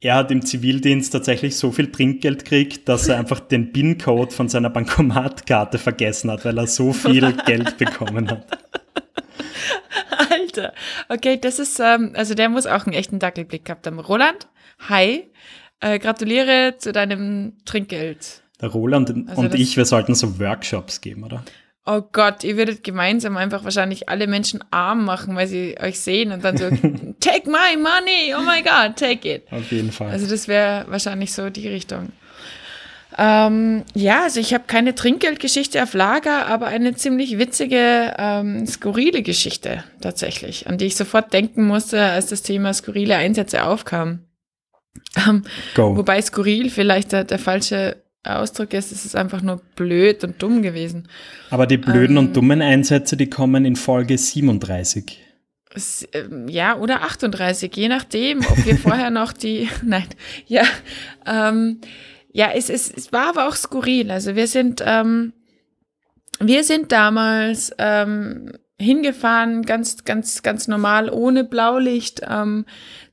er 0.00 0.16
hat 0.16 0.30
im 0.30 0.44
Zivildienst 0.44 1.12
tatsächlich 1.12 1.56
so 1.56 1.70
viel 1.72 1.90
Trinkgeld 1.90 2.40
gekriegt, 2.44 2.88
dass 2.88 3.08
er 3.08 3.18
einfach 3.18 3.40
den 3.40 3.72
PIN-Code 3.72 4.32
von 4.32 4.48
seiner 4.48 4.68
Bankomatkarte 4.70 5.78
vergessen 5.78 6.30
hat, 6.30 6.44
weil 6.44 6.58
er 6.58 6.66
so 6.66 6.92
viel 6.92 7.32
Geld 7.46 7.78
bekommen 7.78 8.30
hat. 8.30 8.46
Alter. 10.30 10.72
Okay, 11.08 11.38
das 11.40 11.58
ist, 11.58 11.80
ähm, 11.80 12.12
also 12.14 12.34
der 12.34 12.48
muss 12.48 12.66
auch 12.66 12.86
einen 12.86 12.94
echten 12.94 13.18
Dackelblick 13.18 13.64
gehabt 13.64 13.86
haben. 13.86 13.98
Roland, 13.98 14.48
hi. 14.88 15.28
Äh, 15.80 15.98
gratuliere 15.98 16.76
zu 16.78 16.92
deinem 16.92 17.54
Trinkgeld. 17.64 18.42
Der 18.60 18.68
Roland 18.68 19.10
und 19.10 19.28
Also 19.28 19.42
und 19.42 19.54
ich, 19.54 19.76
wir 19.76 19.84
sollten 19.84 20.14
so 20.14 20.38
Workshops 20.38 21.00
geben, 21.00 21.24
oder? 21.24 21.44
Oh 21.84 22.00
Gott, 22.00 22.44
ihr 22.44 22.56
würdet 22.56 22.84
gemeinsam 22.84 23.36
einfach 23.36 23.64
wahrscheinlich 23.64 24.08
alle 24.08 24.28
Menschen 24.28 24.62
arm 24.70 25.04
machen, 25.04 25.34
weil 25.34 25.48
sie 25.48 25.76
euch 25.80 25.98
sehen 25.98 26.30
und 26.30 26.44
dann 26.44 26.56
so, 26.56 26.68
take 27.20 27.50
my 27.50 27.76
money, 27.76 28.32
oh 28.38 28.42
my 28.42 28.62
God, 28.62 28.94
take 28.96 29.28
it. 29.28 29.50
Auf 29.50 29.72
jeden 29.72 29.90
Fall. 29.90 30.10
Also 30.10 30.28
das 30.28 30.46
wäre 30.46 30.84
wahrscheinlich 30.88 31.32
so 31.32 31.50
die 31.50 31.66
Richtung. 31.66 32.12
Ähm, 33.18 33.82
ja, 33.94 34.22
also 34.22 34.40
ich 34.40 34.54
habe 34.54 34.64
keine 34.66 34.94
Trinkgeldgeschichte 34.94 35.82
auf 35.82 35.94
Lager, 35.94 36.46
aber 36.46 36.66
eine 36.66 36.94
ziemlich 36.94 37.38
witzige, 37.38 38.14
ähm, 38.18 38.66
skurrile 38.66 39.22
Geschichte 39.22 39.84
tatsächlich, 40.00 40.66
an 40.66 40.78
die 40.78 40.86
ich 40.86 40.96
sofort 40.96 41.32
denken 41.32 41.66
musste, 41.66 42.00
als 42.00 42.26
das 42.26 42.42
Thema 42.42 42.72
skurrile 42.72 43.16
Einsätze 43.16 43.64
aufkam. 43.64 44.20
Ähm, 45.26 45.44
Go. 45.74 45.96
wobei 45.96 46.20
skurril 46.22 46.70
vielleicht 46.70 47.12
der, 47.12 47.24
der 47.24 47.38
falsche 47.38 48.02
Ausdruck 48.24 48.72
ist, 48.72 48.92
es 48.92 49.04
ist 49.04 49.16
einfach 49.16 49.42
nur 49.42 49.60
blöd 49.74 50.22
und 50.22 50.40
dumm 50.40 50.62
gewesen. 50.62 51.08
Aber 51.50 51.66
die 51.66 51.76
blöden 51.76 52.16
ähm, 52.16 52.26
und 52.26 52.36
dummen 52.36 52.62
Einsätze, 52.62 53.16
die 53.16 53.28
kommen 53.28 53.64
in 53.64 53.76
Folge 53.76 54.16
37. 54.16 55.18
Es, 55.74 56.06
ähm, 56.12 56.48
ja, 56.48 56.78
oder 56.78 57.02
38, 57.02 57.74
je 57.74 57.88
nachdem, 57.88 58.40
ob 58.40 58.64
wir 58.64 58.76
vorher 58.78 59.10
noch 59.10 59.32
die, 59.32 59.68
nein, 59.84 60.06
ja, 60.46 60.62
ähm, 61.26 61.80
ja, 62.32 62.50
es, 62.52 62.68
es, 62.70 62.90
es 62.90 63.12
war 63.12 63.28
aber 63.28 63.48
auch 63.48 63.54
skurril. 63.56 64.10
Also 64.10 64.34
wir 64.34 64.46
sind, 64.46 64.82
ähm, 64.84 65.32
wir 66.40 66.64
sind 66.64 66.92
damals 66.92 67.72
ähm, 67.78 68.52
hingefahren, 68.80 69.62
ganz, 69.62 70.04
ganz, 70.04 70.42
ganz 70.42 70.68
normal, 70.68 71.10
ohne 71.10 71.44
Blaulicht, 71.44 72.22
ähm, 72.28 72.66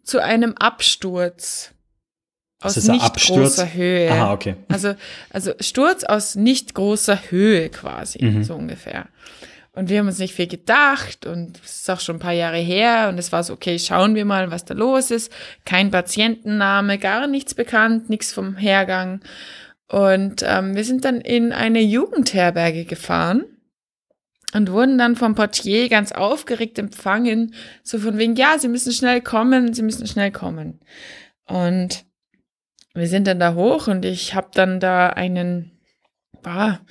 zu 0.04 0.20
einem 0.24 0.56
Absturz 0.58 1.74
aus 2.62 2.76
nicht 2.88 3.04
Absturz? 3.04 3.56
großer 3.58 3.74
Höhe. 3.74 4.12
Aha, 4.12 4.34
okay. 4.34 4.56
Also, 4.68 4.96
also 5.30 5.54
Sturz 5.60 6.04
aus 6.04 6.36
nicht 6.36 6.74
großer 6.74 7.32
Höhe 7.32 7.70
quasi, 7.70 8.24
Mhm. 8.24 8.44
so 8.44 8.56
ungefähr. 8.56 9.08
Und 9.74 9.90
wir 9.90 10.00
haben 10.00 10.08
uns 10.08 10.20
nicht 10.20 10.34
viel 10.34 10.48
gedacht 10.48 11.26
und 11.26 11.60
es 11.64 11.82
ist 11.82 11.90
auch 11.90 12.00
schon 12.00 12.18
ein 12.18 12.20
paar 12.20 12.34
Jahre 12.34 12.58
her 12.58 13.08
und 13.10 13.20
es 13.20 13.32
war 13.32 13.44
so, 13.44 13.54
okay, 13.54 13.78
schauen 13.78 14.16
wir 14.16 14.26
mal, 14.26 14.52
was 14.52 14.66
da 14.66 14.74
los 14.74 15.12
ist. 15.12 15.32
Kein 15.64 15.92
Patientenname, 15.92 16.98
gar 16.98 17.28
nichts 17.28 17.54
bekannt, 17.54 18.10
nichts 18.10 18.34
vom 18.34 18.58
Hergang. 18.58 19.22
Und 19.88 20.44
ähm, 20.46 20.76
wir 20.76 20.84
sind 20.84 21.06
dann 21.06 21.22
in 21.22 21.54
eine 21.54 21.82
Jugendherberge 21.82 22.86
gefahren 22.86 23.46
und 24.54 24.72
wurden 24.72 24.98
dann 24.98 25.16
vom 25.16 25.36
Portier 25.36 25.90
ganz 25.90 26.12
aufgeregt 26.12 26.80
empfangen, 26.80 27.54
so 27.84 28.00
von 28.00 28.18
wegen, 28.18 28.36
ja, 28.36 28.58
Sie 28.58 28.68
müssen 28.68 28.92
schnell 28.92 29.22
kommen, 29.22 29.74
Sie 29.74 29.84
müssen 29.84 30.08
schnell 30.08 30.32
kommen. 30.32 30.80
Und 31.46 32.06
wir 32.94 33.08
sind 33.08 33.28
dann 33.28 33.40
da 33.40 33.54
hoch 33.54 33.88
und 33.88 34.06
ich 34.06 34.34
habe 34.34 34.50
dann 34.54 34.80
da 34.80 35.10
einen, 35.10 35.72
bah, 36.42 36.82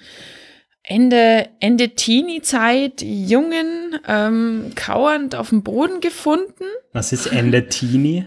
Ende, 0.91 1.51
Ende 1.61 1.91
Teenie-Zeit 1.91 3.03
Jungen 3.03 4.01
ähm, 4.07 4.73
kauernd 4.75 5.35
auf 5.35 5.51
dem 5.51 5.63
Boden 5.63 6.01
gefunden. 6.01 6.65
Was 6.95 7.13
ist 7.13 7.27
Ende 7.27 7.69
Teenie? 7.69 8.25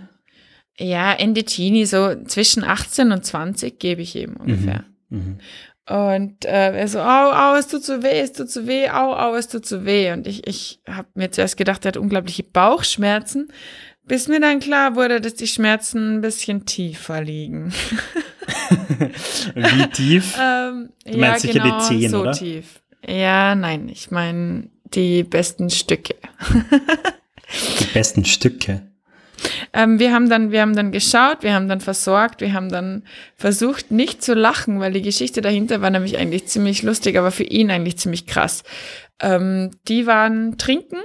Ja, 0.77 1.12
Ende 1.12 1.44
Teenie, 1.44 1.86
so 1.86 2.15
zwischen 2.25 2.63
18 2.63 3.12
und 3.12 3.25
20 3.25 3.80
gebe 3.80 4.03
ich 4.03 4.15
ihm 4.15 4.36
ungefähr. 4.36 4.86
Mhm. 5.10 5.39
Und 5.89 6.46
äh, 6.46 6.77
er 6.77 6.88
so, 6.88 7.00
au, 7.00 7.32
au, 7.32 7.56
es 7.56 7.68
tut 7.68 7.84
so 7.84 8.03
weh, 8.03 8.20
es 8.20 8.32
tut 8.32 8.50
so 8.51 8.68
weh, 8.68 8.88
au, 8.89 9.13
au, 9.13 9.36
es 9.36 9.48
tut 9.48 9.65
so 9.65 9.84
weh. 9.84 10.12
Und 10.12 10.27
ich, 10.27 10.48
ich 10.48 10.80
habe 10.88 11.08
mir 11.15 11.32
zuerst 11.32 11.58
gedacht, 11.58 11.84
er 11.84 11.89
hat 11.89 11.98
unglaubliche 11.98 12.44
Bauchschmerzen, 12.44 13.51
bis 14.05 14.27
mir 14.27 14.39
dann 14.39 14.60
klar 14.60 14.96
wurde, 14.96 15.22
dass 15.22 15.36
die 15.36 15.48
Schmerzen 15.48 16.15
ein 16.17 16.22
bisschen 16.22 16.65
tiefer 16.65 17.22
liegen. 17.22 17.72
Wie 19.55 19.88
tief? 19.88 20.38
Ähm, 20.41 20.89
Du 21.05 21.17
meinst 21.17 21.41
sicher 21.41 21.60
die 21.62 21.84
Zehen, 21.88 22.12
so 22.12 22.22
oder? 22.22 22.31
tief. 22.34 22.81
Ja, 23.08 23.55
nein, 23.55 23.89
ich 23.89 24.12
meine 24.12 24.70
die 24.93 25.24
besten 25.24 25.70
Stücke. 25.70 26.15
Die 27.79 27.86
besten 27.93 28.25
Stücke. 28.25 28.84
Ähm, 29.74 30.00
wir 30.00 30.13
haben 30.13 30.29
dann, 30.29 30.51
wir 30.51 30.62
haben 30.62 30.75
dann 30.75 30.91
geschaut, 30.91 31.41
wir 31.41 31.53
haben 31.53 31.67
dann 31.67 31.81
versorgt, 31.81 32.41
wir 32.41 32.53
haben 32.53 32.70
dann 32.70 33.03
versucht, 33.36 33.89
nicht 33.91 34.22
zu 34.24 34.34
lachen, 34.34 34.79
weil 34.79 34.93
die 34.93 35.01
Geschichte 35.01 35.41
dahinter 35.41 35.81
war 35.81 35.89
nämlich 35.89 36.17
eigentlich 36.17 36.46
ziemlich 36.48 36.84
lustig, 36.84 37.17
aber 37.17 37.31
für 37.31 37.43
ihn 37.43 37.72
eigentlich 37.72 37.98
ziemlich 37.98 38.27
krass. 38.27 38.63
Ähm, 39.20 39.72
die 39.88 40.05
waren 40.05 40.58
trinken 40.58 40.98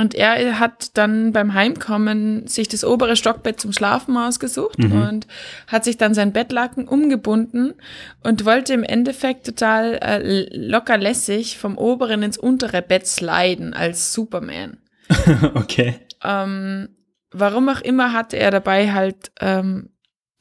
und 0.00 0.14
er 0.14 0.58
hat 0.58 0.96
dann 0.96 1.32
beim 1.32 1.54
Heimkommen 1.54 2.46
sich 2.46 2.68
das 2.68 2.84
obere 2.84 3.16
Stockbett 3.16 3.60
zum 3.60 3.72
Schlafen 3.72 4.16
ausgesucht 4.16 4.78
Mhm. 4.78 4.92
und 5.02 5.26
hat 5.66 5.84
sich 5.84 5.96
dann 5.98 6.14
sein 6.14 6.32
Bettlaken 6.32 6.88
umgebunden 6.88 7.74
und 8.22 8.44
wollte 8.44 8.72
im 8.74 8.82
Endeffekt 8.82 9.46
total 9.46 9.94
äh, 10.02 10.48
locker 10.56 10.96
lässig 10.98 11.58
vom 11.58 11.76
oberen 11.78 12.22
ins 12.22 12.38
untere 12.38 12.82
Bett 12.82 13.06
sliden 13.06 13.74
als 13.74 14.12
Superman. 14.12 14.78
okay. 15.54 15.96
Ähm, 16.22 16.88
warum 17.30 17.68
auch 17.68 17.80
immer 17.80 18.12
hatte 18.12 18.36
er 18.38 18.50
dabei 18.50 18.92
halt 18.92 19.32
ähm, 19.40 19.90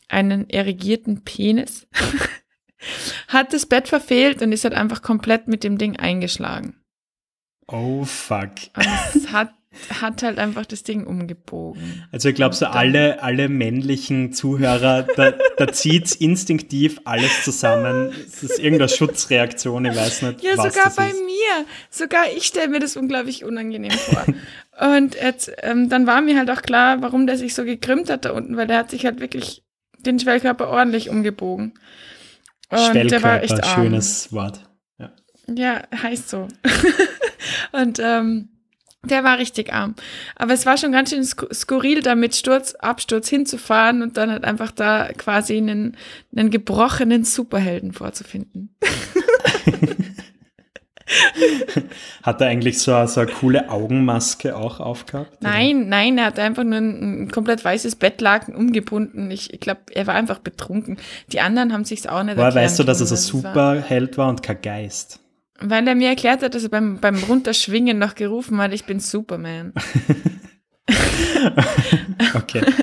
einen 0.08 0.50
erigierten 0.50 1.24
Penis, 1.24 1.88
hat 3.28 3.54
das 3.54 3.66
Bett 3.66 3.88
verfehlt 3.88 4.42
und 4.42 4.52
ist 4.52 4.64
halt 4.64 4.74
einfach 4.74 5.02
komplett 5.02 5.48
mit 5.48 5.64
dem 5.64 5.78
Ding 5.78 5.98
eingeschlagen. 5.98 6.76
Oh 7.72 8.04
fuck. 8.04 8.50
Und 8.76 8.88
es 9.16 9.32
hat, 9.32 9.52
hat 10.02 10.24
halt 10.24 10.40
einfach 10.40 10.66
das 10.66 10.84
Ding 10.84 11.06
umgebogen. 11.06 12.04
Also 12.12 12.30
ich 12.30 12.36
glaube, 12.36 12.56
so 12.56 12.66
alle, 12.66 13.22
alle 13.22 13.48
männlichen 13.50 14.34
Zuhörer, 14.34 15.04
da, 15.16 15.34
da 15.58 15.72
zieht 15.72 16.16
instinktiv 16.16 17.00
alles 17.06 17.44
zusammen. 17.44 18.12
Es 18.28 18.42
ist 18.44 18.60
irgendeine 18.60 18.90
Schutzreaktion, 18.90 19.86
ich 19.86 19.96
weiß 19.96 20.24
nicht, 20.24 20.42
Ja, 20.44 20.58
was 20.58 20.74
sogar 20.74 20.92
bei 20.96 21.10
ist. 21.10 21.16
mir. 21.24 21.66
Sogar 21.90 22.24
ich 22.36 22.46
stelle 22.46 22.70
mir 22.70 22.80
das 22.80 22.98
unglaublich 22.98 23.44
unangenehm 23.46 23.92
vor. 23.92 24.26
Und 24.96 25.16
jetzt, 25.16 25.52
ähm, 25.62 25.90
dann 25.90 26.08
war 26.08 26.22
mir 26.22 26.38
halt 26.38 26.50
auch 26.50 26.62
klar, 26.62 27.02
warum 27.02 27.28
der 27.28 27.38
sich 27.38 27.54
so 27.54 27.66
gekrümmt 27.66 28.10
hat 28.10 28.26
da 28.26 28.32
unten, 28.32 28.58
weil 28.58 28.66
der 28.68 28.78
hat 28.80 28.92
sich 28.92 29.06
halt 29.06 29.20
wirklich 29.20 29.64
den 30.00 30.20
Schwellkörper 30.20 30.70
ordentlich 30.70 31.10
umgebogen. 31.10 31.74
Und 32.72 32.94
der 33.12 33.22
war 33.24 33.42
echt 33.44 33.50
Schwellkörper, 33.52 33.68
arm. 33.68 33.84
schönes 33.84 34.32
Wort. 34.34 34.70
Ja. 34.98 35.12
Ja, 35.54 35.84
heißt 36.02 36.30
so. 36.30 36.48
Und 37.72 38.00
ähm, 38.04 38.50
der 39.04 39.24
war 39.24 39.38
richtig 39.38 39.72
arm. 39.72 39.96
Aber 40.36 40.54
es 40.54 40.66
war 40.66 40.76
schon 40.78 40.92
ganz 40.92 41.10
schön 41.12 41.22
sku- 41.24 41.54
skurril, 41.54 42.02
da 42.02 42.16
mit 42.16 42.36
Sturz, 42.36 42.76
Absturz 42.76 43.30
hinzufahren 43.30 44.02
und 44.02 44.18
dann 44.18 44.30
halt 44.30 44.44
einfach 44.44 44.72
da 44.72 45.10
quasi 45.18 45.56
einen, 45.58 45.96
einen 46.36 46.50
gebrochenen 46.50 47.24
Superhelden 47.24 47.94
vorzufinden. 47.94 48.76
Hat 52.22 52.40
er 52.42 52.48
eigentlich 52.48 52.78
so, 52.80 52.94
eine- 52.94 53.08
so 53.08 53.22
eine 53.22 53.32
coole 53.32 53.70
Augenmaske 53.70 54.56
auch 54.56 54.80
aufgehabt? 54.80 55.38
oder? 55.42 55.50
Nein, 55.50 55.90
nein, 55.90 56.18
er 56.20 56.26
hat 56.26 56.38
einfach 56.38 56.64
nur 56.64 56.78
ein, 56.78 57.24
ein 57.24 57.32
komplett 57.32 57.66
weißes 57.66 57.96
Bettlaken 57.96 58.54
umgebunden. 58.56 59.32
Ich, 59.32 59.52
ich 59.52 59.60
glaube, 59.60 59.82
er 59.92 60.06
war 60.06 60.14
einfach 60.14 60.38
betrunken. 60.40 60.98
Die 61.32 61.40
anderen 61.40 61.74
haben 61.74 61.84
sich's 61.84 62.06
auch 62.06 62.22
nicht 62.22 62.38
Woher 62.38 62.54
weißt 62.54 62.78
du, 62.78 62.84
dass 62.84 63.00
er 63.00 63.08
so 63.08 63.16
ein 63.16 63.18
Superheld 63.18 64.18
war 64.20 64.30
und 64.30 64.44
kein 64.44 64.62
Geist? 64.62 65.20
Weil 65.62 65.88
er 65.88 65.96
mir 65.96 66.10
erklärt 66.10 66.42
hat, 66.42 66.56
dass 66.56 66.64
er 66.64 66.70
beim, 66.70 67.00
beim 67.00 67.18
Runterschwingen 67.18 68.00
noch 68.00 68.16
gerufen 68.16 68.60
hat, 68.60 68.74
ich 68.74 68.86
bin 68.86 69.00
Superman. 69.00 69.74
Okay. 72.36 72.62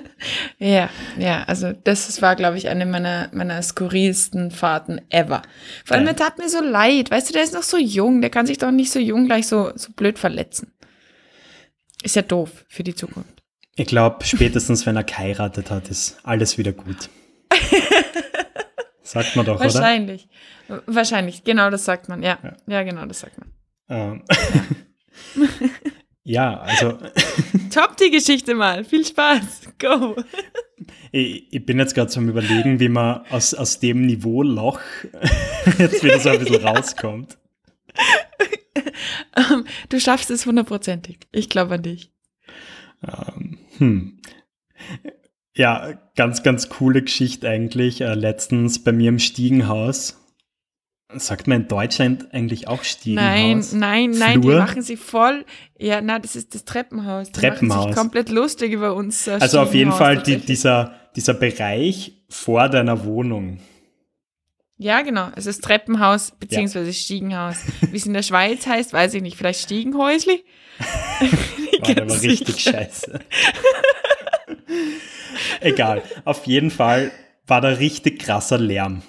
Ja, 0.59 0.89
ja, 1.19 1.45
also 1.45 1.73
das 1.73 2.21
war, 2.23 2.35
glaube 2.35 2.57
ich, 2.57 2.69
eine 2.69 2.87
meiner, 2.87 3.29
meiner 3.33 3.63
skurrilsten 3.63 4.51
Fahrten 4.51 5.03
ever. 5.11 5.43
Vor 5.85 5.97
allem, 5.97 6.07
er 6.07 6.17
tat 6.17 6.39
mir 6.39 6.49
so 6.49 6.61
leid. 6.63 7.11
Weißt 7.11 7.29
du, 7.29 7.35
der 7.35 7.45
ist 7.45 7.53
noch 7.53 7.63
so 7.63 7.77
jung, 7.77 8.23
der 8.23 8.31
kann 8.31 8.47
sich 8.47 8.57
doch 8.57 8.71
nicht 8.71 8.91
so 8.91 8.99
jung 8.99 9.27
gleich 9.27 9.47
so, 9.47 9.71
so 9.77 9.93
blöd 9.93 10.19
verletzen. 10.19 10.73
Ist 12.03 12.17
ja 12.17 12.23
doof 12.23 12.65
für 12.69 12.83
die 12.83 12.95
Zukunft. 12.95 13.43
Ich 13.77 13.87
glaube, 13.87 14.25
spätestens 14.25 14.87
wenn 14.87 14.97
er 14.97 15.05
geheiratet 15.05 15.71
hat, 15.71 15.91
ist 15.91 16.19
alles 16.25 16.57
wieder 16.57 16.73
gut. 16.73 17.11
Sagt 19.07 19.37
man 19.37 19.47
doch, 19.47 19.57
oder? 19.57 19.65
Wahrscheinlich. 19.65 20.29
Wahrscheinlich, 20.87 21.45
genau 21.45 21.71
das 21.71 21.85
sagt 21.85 22.09
man, 22.09 22.23
ja. 22.23 22.39
Ja, 22.67 22.83
genau 22.83 23.07
das 23.07 23.21
sagt 23.21 23.39
man. 23.39 23.53
Ähm, 23.89 24.25
Ja, 26.29 26.59
also. 26.59 26.99
Top 27.73 27.97
die 27.99 28.11
Geschichte 28.11 28.57
mal. 28.57 28.85
Viel 28.85 29.07
Spaß. 29.07 29.75
Go. 29.79 30.17
Ich, 31.11 31.47
ich 31.51 31.65
bin 31.65 31.79
jetzt 31.79 31.95
gerade 31.95 32.11
zum 32.11 32.29
Überlegen, 32.29 32.81
wie 32.81 32.91
man 32.91 33.25
aus, 33.31 33.55
aus 33.55 33.81
dem 33.81 34.03
Niveau-Loch 34.03 34.81
jetzt 35.79 36.03
wieder 36.03 36.21
so 36.21 36.29
ein 36.29 36.39
bisschen 36.41 36.63
rauskommt. 36.63 37.39
Du 39.89 39.99
schaffst 39.99 40.31
es 40.31 40.45
hundertprozentig. 40.45 41.21
Ich 41.33 41.49
glaube 41.49 41.77
an 41.77 41.83
dich. 41.83 42.13
Ähm, 43.03 43.59
hm. 43.79 44.21
Ja, 45.57 45.95
ganz, 46.15 46.43
ganz 46.43 46.69
coole 46.69 47.03
Geschichte 47.03 47.49
eigentlich. 47.49 48.01
Äh, 48.01 48.15
letztens 48.15 48.85
bei 48.85 48.93
mir 48.93 49.09
im 49.09 49.19
Stiegenhaus 49.19 50.17
Sagt 51.15 51.47
man 51.47 51.63
in 51.63 51.69
Deutschland 51.69 52.35
eigentlich 52.35 52.67
auch 52.67 52.83
Stiegenhaus? 52.83 53.73
Nein, 53.73 54.11
nein, 54.11 54.11
nein, 54.11 54.43
die 54.43 54.49
machen 54.49 54.83
sie 54.83 54.97
voll. 54.97 55.45
Ja, 55.79 56.01
na, 56.01 56.19
das 56.19 56.35
ist 56.35 56.55
das 56.55 56.65
Treppenhaus. 56.65 57.29
Die 57.29 57.41
Treppenhaus. 57.41 57.77
Machen 57.77 57.93
sich 57.93 57.97
komplett 57.97 58.29
lustig 58.29 58.73
über 58.73 58.95
uns. 58.95 59.29
Äh, 59.29 59.39
also 59.41 59.61
auf 59.61 59.73
jeden 59.73 59.93
Fall 59.93 60.21
die, 60.21 60.39
dieser, 60.39 60.95
dieser 61.15 61.35
Bereich 61.35 62.13
vor 62.29 62.69
deiner 62.69 63.05
Wohnung. 63.05 63.61
Ja, 64.79 65.03
genau. 65.03 65.29
Es 65.37 65.47
ist 65.47 65.63
Treppenhaus 65.63 66.33
beziehungsweise 66.33 66.89
ja. 66.89 66.93
Stiegenhaus. 66.93 67.59
Wie 67.93 67.97
es 67.97 68.07
in 68.07 68.13
der 68.13 68.25
Schweiz 68.25 68.67
heißt, 68.67 68.93
weiß 68.93 69.15
ich 69.15 69.23
nicht. 69.23 69.37
Vielleicht 69.37 69.61
Stiegenhäusli? 69.61 70.45
War 71.81 72.23
richtig 72.23 72.59
scheiße. 72.59 73.21
Egal. 75.61 76.03
Auf 76.25 76.47
jeden 76.47 76.71
Fall 76.71 77.11
war 77.47 77.61
da 77.61 77.69
richtig 77.69 78.21
krasser 78.21 78.59
Lärm. 78.59 79.03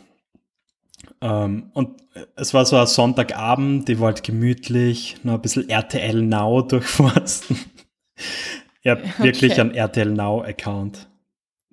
Ähm, 1.21 1.71
und 1.73 2.01
es 2.35 2.53
war 2.53 2.65
so 2.65 2.77
ein 2.77 2.87
Sonntagabend, 2.87 3.89
ich 3.89 3.99
wollte 3.99 4.21
gemütlich 4.21 5.17
noch 5.23 5.35
ein 5.35 5.41
bisschen 5.41 5.69
RTL 5.69 6.21
Now 6.21 6.61
durchforsten. 6.67 7.57
ich 8.81 8.89
habe 8.89 9.01
okay. 9.01 9.23
wirklich 9.23 9.59
einen 9.59 9.73
RTL 9.73 10.11
Now 10.11 10.43
Account. 10.43 11.07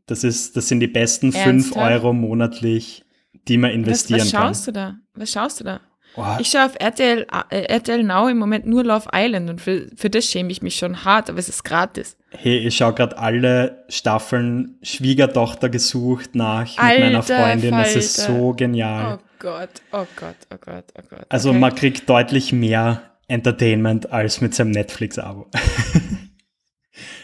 Das, 0.06 0.22
ist, 0.22 0.56
das 0.56 0.68
sind 0.68 0.80
die 0.80 0.86
besten 0.86 1.32
5 1.32 1.76
Euro 1.76 2.12
monatlich, 2.12 3.04
die 3.48 3.56
man 3.56 3.70
investieren 3.70 4.20
was, 4.20 4.26
was 4.26 4.32
kann. 4.32 4.42
Was 4.42 4.48
schaust 4.48 4.66
du 4.66 4.72
da? 4.72 4.94
Was 5.14 5.32
schaust 5.32 5.60
du 5.60 5.64
da? 5.64 5.80
Oh. 6.16 6.24
Ich 6.38 6.48
schaue 6.48 6.66
auf 6.66 6.74
RTL, 6.78 7.26
äh, 7.50 7.62
RTL 7.64 8.04
Now 8.04 8.28
im 8.28 8.38
Moment 8.38 8.66
nur 8.66 8.84
Love 8.84 9.08
Island 9.12 9.50
und 9.50 9.60
für, 9.60 9.88
für 9.96 10.10
das 10.10 10.26
schäme 10.26 10.50
ich 10.52 10.62
mich 10.62 10.76
schon 10.76 11.04
hart, 11.04 11.28
aber 11.28 11.38
es 11.38 11.48
ist 11.48 11.64
gratis. 11.64 12.16
Hey, 12.30 12.58
ich 12.58 12.76
schaue 12.76 12.94
gerade 12.94 13.18
alle 13.18 13.84
Staffeln 13.88 14.78
Schwiegertochter 14.82 15.68
gesucht 15.68 16.34
nach 16.34 16.78
Alter, 16.78 17.04
mit 17.04 17.12
meiner 17.12 17.22
Freundin. 17.22 17.70
Falter. 17.70 17.88
Es 17.88 17.96
ist 17.96 18.16
so 18.16 18.52
genial. 18.52 19.18
Oh 19.18 19.24
Gott, 19.40 19.70
oh 19.92 20.06
Gott, 20.16 20.36
oh 20.52 20.56
Gott, 20.60 20.84
oh 20.96 21.02
Gott. 21.10 21.26
Also 21.28 21.50
okay. 21.50 21.58
man 21.58 21.74
kriegt 21.74 22.08
deutlich 22.08 22.52
mehr 22.52 23.02
Entertainment 23.26 24.12
als 24.12 24.40
mit 24.40 24.54
seinem 24.54 24.70
Netflix-Abo. 24.70 25.48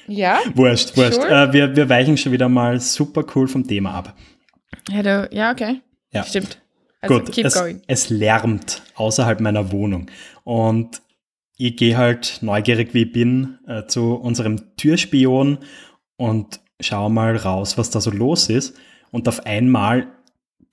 ja? 0.09 0.41
Wurscht, 0.55 0.97
wurscht. 0.97 1.15
Sure. 1.15 1.29
Äh, 1.29 1.53
wir, 1.53 1.77
wir 1.77 1.89
weichen 1.89 2.17
schon 2.17 2.33
wieder 2.33 2.49
mal 2.49 2.81
super 2.81 3.25
cool 3.35 3.47
vom 3.47 3.67
Thema 3.67 3.95
ab. 3.95 4.15
Ja, 4.89 5.03
du, 5.03 5.29
ja 5.33 5.53
okay. 5.53 5.81
Ja. 6.13 6.25
Stimmt. 6.25 6.60
Also, 7.01 7.21
Gut, 7.21 7.39
es, 7.39 7.63
es 7.87 8.11
lärmt 8.11 8.83
außerhalb 8.95 9.41
meiner 9.41 9.73
Wohnung. 9.73 10.11
Und 10.45 11.01
ich 11.57 11.77
gehe 11.77 11.97
halt 11.97 12.39
neugierig 12.43 12.93
wie 12.95 13.03
ich 13.03 13.13
bin 13.13 13.59
äh, 13.67 13.87
zu 13.87 14.15
unserem 14.15 14.77
Türspion 14.77 15.59
und 16.17 16.61
schaue 16.81 17.11
mal 17.11 17.37
raus, 17.37 17.79
was 17.79 17.91
da 17.91 18.01
so 18.01 18.11
los 18.11 18.49
ist. 18.49 18.77
Und 19.11 19.29
auf 19.29 19.45
einmal 19.47 20.09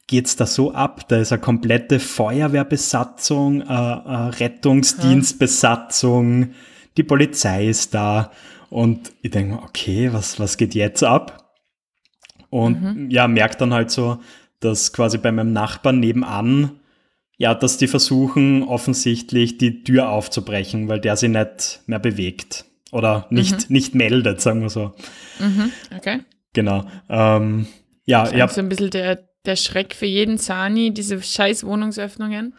geht's 0.07 0.37
da 0.37 0.45
so 0.45 0.73
ab. 0.73 1.07
Da 1.09 1.17
ist 1.17 1.31
eine 1.31 1.41
komplette 1.41 1.99
Feuerwehrbesatzung, 1.99 3.61
äh, 3.61 3.65
äh, 3.65 4.29
Rettungsdienstbesatzung, 4.39 6.51
die 6.95 7.03
Polizei 7.03 7.67
ist 7.67 7.93
da. 7.93 8.31
Und 8.69 9.11
ich 9.21 9.31
denke 9.31 9.59
okay, 9.63 10.11
was, 10.11 10.37
was 10.39 10.57
geht 10.57 10.75
jetzt 10.75 11.03
ab? 11.03 11.53
Und 12.49 12.81
mhm. 12.81 13.09
ja, 13.09 13.27
merkt 13.27 13.59
dann 13.61 13.73
halt 13.73 13.91
so, 13.91 14.19
dass 14.59 14.93
quasi 14.93 15.17
bei 15.17 15.31
meinem 15.31 15.53
Nachbarn 15.53 15.99
nebenan, 15.99 16.79
ja, 17.37 17.53
dass 17.53 17.77
die 17.77 17.87
versuchen 17.87 18.63
offensichtlich 18.63 19.57
die 19.57 19.83
Tür 19.83 20.09
aufzubrechen, 20.09 20.87
weil 20.87 20.99
der 20.99 21.15
sie 21.15 21.27
nicht 21.27 21.81
mehr 21.85 21.99
bewegt 21.99 22.65
oder 22.91 23.27
nicht, 23.29 23.69
mhm. 23.69 23.73
nicht 23.73 23.95
meldet, 23.95 24.41
sagen 24.41 24.61
wir 24.61 24.69
so. 24.69 24.93
Mhm. 25.39 25.71
Okay. 25.95 26.19
Genau. 26.53 26.85
Ähm, 27.09 27.67
ja, 28.05 28.31
ich 28.31 28.41
habe 28.41 28.51
so 28.51 28.61
ein 28.61 28.69
bisschen 28.69 28.89
der, 28.89 29.27
der 29.45 29.55
Schreck 29.55 29.93
für 29.93 30.07
jeden 30.07 30.37
Sani, 30.37 30.91
diese 30.91 31.21
scheiß 31.21 31.63
Wohnungsöffnungen. 31.63 32.55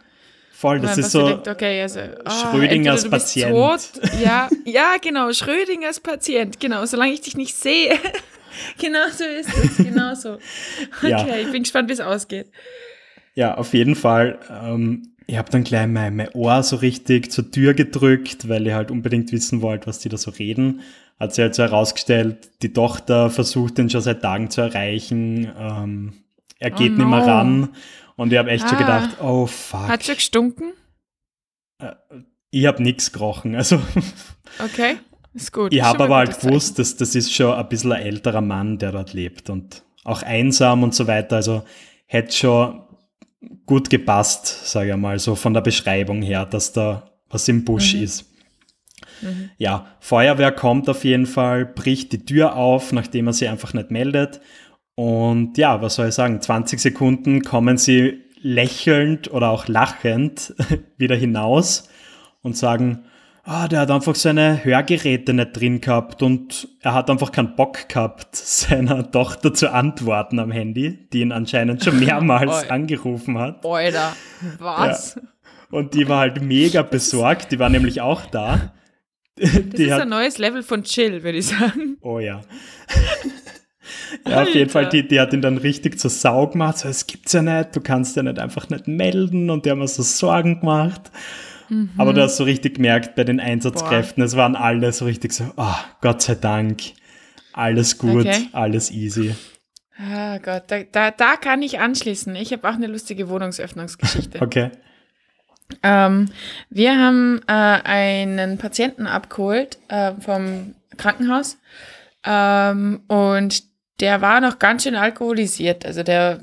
Voll, 0.51 0.81
das 0.81 0.97
ist 0.97 1.11
so 1.11 1.25
denkt, 1.25 1.47
okay, 1.47 1.81
also, 1.81 2.01
oh, 2.25 2.29
Schrödingers 2.29 3.09
Patient. 3.09 3.51
Tot. 3.51 3.79
Ja, 4.21 4.49
ja, 4.65 4.95
genau, 5.01 5.31
Schrödingers 5.31 6.01
Patient, 6.01 6.59
genau, 6.59 6.85
solange 6.85 7.13
ich 7.13 7.21
dich 7.21 7.37
nicht 7.37 7.55
sehe. 7.55 7.97
Genau 8.77 9.09
so 9.11 9.23
ist 9.23 9.49
es, 9.53 9.77
genau 9.77 10.15
so. 10.15 10.37
Okay, 10.97 11.09
ja. 11.09 11.37
ich 11.37 11.51
bin 11.51 11.63
gespannt, 11.63 11.89
wie 11.89 11.93
es 11.93 11.99
ausgeht. 11.99 12.51
Ja, 13.35 13.55
auf 13.55 13.73
jeden 13.73 13.95
Fall. 13.95 14.39
Ähm, 14.49 15.13
ich 15.27 15.37
habe 15.37 15.51
dann 15.51 15.63
gleich 15.63 15.87
mein, 15.87 16.15
mein 16.15 16.33
Ohr 16.33 16.63
so 16.63 16.77
richtig 16.77 17.31
zur 17.31 17.51
Tür 17.51 17.73
gedrückt, 17.73 18.49
weil 18.49 18.65
ich 18.65 18.73
halt 18.73 18.91
unbedingt 18.91 19.31
wissen 19.31 19.61
wollte, 19.61 19.87
was 19.87 19.99
die 19.99 20.09
da 20.09 20.17
so 20.17 20.31
reden. 20.31 20.81
Hat 21.19 21.35
sich 21.35 21.43
halt 21.43 21.55
so 21.55 21.63
herausgestellt, 21.63 22.49
die 22.61 22.73
Tochter 22.73 23.29
versucht 23.29 23.77
den 23.77 23.89
schon 23.89 24.01
seit 24.01 24.21
Tagen 24.21 24.49
zu 24.49 24.61
erreichen. 24.61 25.51
Ähm, 25.57 26.13
er 26.57 26.71
geht 26.71 26.93
oh 26.93 26.95
no. 26.95 26.97
nicht 26.97 27.09
mehr 27.09 27.27
ran. 27.27 27.69
Und 28.15 28.33
ich 28.33 28.39
habe 28.39 28.49
echt 28.49 28.65
ah. 28.65 28.69
schon 28.69 28.77
gedacht, 28.79 29.21
oh 29.21 29.45
fuck. 29.45 29.87
Hat 29.87 30.03
schon 30.03 30.15
gestunken? 30.15 30.73
Äh, 31.77 31.93
ich 32.51 32.65
habe 32.65 32.81
nichts 32.83 33.11
gerochen. 33.11 33.55
Also. 33.55 33.81
Okay, 34.57 34.97
ist 35.33 35.53
gut. 35.53 35.73
Ich 35.73 35.81
habe 35.81 36.03
aber 36.03 36.17
halt 36.17 36.39
gewusst, 36.39 36.79
dass 36.79 36.95
das 36.95 37.15
ist 37.15 37.33
schon 37.33 37.53
ein 37.53 37.69
bisschen 37.69 37.91
ein 37.91 38.01
älterer 38.01 38.41
Mann, 38.41 38.77
der 38.77 38.91
dort 38.91 39.13
lebt 39.13 39.49
und 39.49 39.83
auch 40.03 40.23
einsam 40.23 40.83
und 40.83 40.95
so 40.95 41.07
weiter. 41.07 41.37
Also 41.37 41.63
hätte 42.05 42.35
schon 42.35 42.81
gut 43.65 43.89
gepasst, 43.89 44.67
sage 44.67 44.91
ich 44.91 44.97
mal, 44.97 45.19
so 45.19 45.35
von 45.35 45.53
der 45.53 45.61
Beschreibung 45.61 46.21
her, 46.21 46.45
dass 46.45 46.71
da 46.73 47.11
was 47.29 47.47
im 47.47 47.63
Busch 47.63 47.93
mhm. 47.93 48.03
ist. 48.03 48.25
Mhm. 49.21 49.49
Ja, 49.57 49.95
Feuerwehr 49.99 50.51
kommt 50.51 50.89
auf 50.89 51.03
jeden 51.03 51.25
Fall, 51.25 51.65
bricht 51.65 52.11
die 52.11 52.25
Tür 52.25 52.55
auf, 52.55 52.91
nachdem 52.91 53.27
er 53.27 53.33
sie 53.33 53.47
einfach 53.47 53.73
nicht 53.73 53.91
meldet 53.91 54.41
und 54.99 55.57
ja, 55.57 55.81
was 55.81 55.95
soll 55.95 56.09
ich 56.09 56.13
sagen, 56.13 56.41
20 56.41 56.77
Sekunden 56.77 57.41
kommen 57.41 57.77
sie 57.77 58.21
lächelnd 58.41 59.31
oder 59.31 59.49
auch 59.49 59.69
lachend 59.69 60.53
wieder 60.97 61.15
hinaus 61.15 61.87
und 62.41 62.57
sagen, 62.57 63.05
ah, 63.49 63.67
der 63.67 63.79
hat 63.81 63.91
einfach 63.91 64.15
seine 64.15 64.63
Hörgeräte 64.63 65.33
nicht 65.33 65.59
drin 65.59 65.81
gehabt 65.81 66.21
und 66.21 66.67
er 66.81 66.93
hat 66.93 67.09
einfach 67.09 67.31
keinen 67.31 67.55
Bock 67.55 67.89
gehabt, 67.89 68.35
seiner 68.35 69.09
Tochter 69.11 69.53
zu 69.53 69.73
antworten 69.73 70.39
am 70.39 70.51
Handy, 70.51 71.09
die 71.11 71.21
ihn 71.21 71.31
anscheinend 71.31 71.83
schon 71.83 71.99
mehrmals 71.99 72.69
angerufen 72.69 73.37
hat. 73.37 73.65
Alter, 73.65 74.15
was? 74.59 75.15
Ja. 75.15 75.21
Und 75.71 75.93
die 75.93 76.07
war 76.07 76.19
halt 76.19 76.41
mega 76.41 76.81
besorgt, 76.83 77.51
die 77.51 77.59
war 77.59 77.69
nämlich 77.69 78.01
auch 78.01 78.25
da. 78.27 78.73
Das 79.41 79.51
die 79.53 79.83
ist 79.85 79.93
hat, 79.93 80.01
ein 80.01 80.09
neues 80.09 80.37
Level 80.37 80.63
von 80.63 80.83
Chill, 80.83 81.23
würde 81.23 81.37
ich 81.37 81.47
sagen. 81.47 81.95
Oh 82.01 82.19
ja. 82.19 82.41
Ja, 84.27 84.41
auf 84.41 84.53
jeden 84.53 84.69
Fall, 84.69 84.89
die, 84.89 85.07
die 85.07 85.17
hat 85.17 85.31
ihn 85.31 85.41
dann 85.41 85.57
richtig 85.57 85.97
zur 85.97 86.09
Sau 86.09 86.47
gemacht. 86.47 86.79
So, 86.79 86.89
es 86.89 87.07
gibt's 87.07 87.31
ja 87.31 87.41
nicht, 87.41 87.73
du 87.73 87.79
kannst 87.79 88.17
ja 88.17 88.23
nicht 88.23 88.37
einfach 88.37 88.67
nicht 88.67 88.89
melden 88.89 89.49
und 89.49 89.65
die 89.65 89.71
haben 89.71 89.79
mir 89.79 89.87
so 89.87 90.03
Sorgen 90.03 90.59
gemacht. 90.59 91.09
Mhm. 91.69 91.91
Aber 91.97 92.13
du 92.13 92.21
hast 92.21 92.37
so 92.37 92.43
richtig 92.43 92.75
gemerkt 92.75 93.15
bei 93.15 93.23
den 93.23 93.39
Einsatzkräften, 93.39 94.21
Boah. 94.21 94.25
es 94.25 94.35
waren 94.35 94.55
alle 94.55 94.91
so 94.91 95.05
richtig 95.05 95.33
so, 95.33 95.45
oh, 95.57 95.75
Gott 96.01 96.21
sei 96.21 96.35
Dank, 96.35 96.81
alles 97.53 97.97
gut, 97.97 98.25
okay. 98.25 98.49
alles 98.51 98.91
easy. 98.91 99.35
Ah 99.97 100.37
Gott, 100.37 100.63
da, 100.67 100.83
da, 100.83 101.11
da 101.11 101.35
kann 101.35 101.61
ich 101.61 101.79
anschließen. 101.79 102.33
Ich 102.35 102.53
habe 102.53 102.67
auch 102.69 102.73
eine 102.73 102.87
lustige 102.87 103.27
Wohnungsöffnungsgeschichte. 103.27 104.41
okay. 104.41 104.71
Ähm, 105.83 106.29
wir 106.69 106.97
haben 106.97 107.41
äh, 107.47 107.51
einen 107.51 108.57
Patienten 108.57 109.07
abgeholt 109.07 109.77
äh, 109.89 110.13
vom 110.19 110.73
Krankenhaus 110.97 111.57
ähm, 112.25 113.01
und 113.07 113.63
der 113.99 114.21
war 114.21 114.41
noch 114.41 114.59
ganz 114.59 114.83
schön 114.83 114.95
alkoholisiert. 114.95 115.85
Also 115.85 116.03
der, 116.03 116.39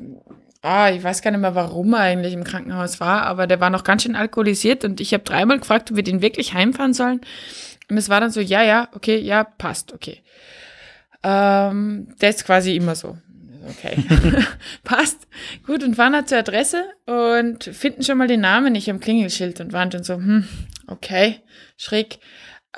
ah, 0.66 0.90
ich 0.90 1.02
weiß 1.02 1.22
gar 1.22 1.31
nicht 1.31 1.40
mehr, 1.40 1.55
warum 1.55 1.94
er 1.94 2.00
eigentlich 2.00 2.33
im 2.33 2.42
Krankenhaus 2.42 2.98
war, 2.98 3.22
aber 3.22 3.46
der 3.46 3.61
war 3.61 3.70
noch 3.70 3.85
ganz 3.85 4.02
schön 4.02 4.16
alkoholisiert 4.16 4.85
und 4.85 5.00
ich 5.00 5.14
habe 5.14 5.22
dreimal 5.22 5.61
gefragt, 5.61 5.90
ob 5.90 5.96
wir 5.96 6.02
den 6.02 6.22
wirklich 6.22 6.55
heimfahren 6.55 6.92
sollen. 6.92 7.20
Und 7.88 7.96
es 7.96 8.09
war 8.09 8.20
dann 8.20 8.31
so, 8.31 8.40
ja, 8.40 8.64
ja, 8.64 8.88
okay, 8.92 9.16
ja, 9.16 9.44
passt, 9.44 9.92
okay. 9.92 10.22
Ähm, 11.22 12.09
der 12.20 12.31
ist 12.31 12.44
quasi 12.44 12.74
immer 12.74 12.96
so. 12.96 13.16
Okay, 13.68 13.96
passt. 14.85 15.29
Gut, 15.66 15.85
und 15.85 15.94
fahren 15.94 16.14
halt 16.14 16.29
zur 16.29 16.38
Adresse 16.38 16.85
und 17.07 17.64
finden 17.64 18.02
schon 18.02 18.18
mal 18.18 18.29
den 18.29 18.40
Namen 18.40 18.72
nicht 18.72 18.90
am 18.90 19.00
Klingelschild 19.00 19.61
und 19.61 19.72
waren 19.72 19.90
dann 19.90 20.05
so, 20.05 20.14
hm, 20.14 20.48
okay, 20.88 21.40
schräg. 21.76 22.18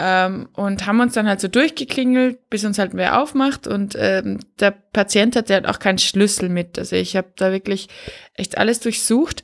Ähm, 0.00 0.48
und 0.52 0.86
haben 0.86 1.00
uns 1.00 1.14
dann 1.14 1.26
halt 1.26 1.40
so 1.40 1.48
durchgeklingelt, 1.48 2.48
bis 2.50 2.64
uns 2.64 2.78
halt 2.78 2.92
wer 2.94 3.20
aufmacht. 3.20 3.66
Und 3.66 3.96
ähm, 3.98 4.38
der 4.60 4.70
Patient 4.70 5.34
hatte 5.34 5.54
halt 5.54 5.66
auch 5.66 5.80
keinen 5.80 5.98
Schlüssel 5.98 6.48
mit. 6.48 6.78
Also 6.78 6.94
ich 6.94 7.16
habe 7.16 7.32
da 7.36 7.50
wirklich 7.50 7.88
echt 8.34 8.58
alles 8.58 8.80
durchsucht. 8.80 9.42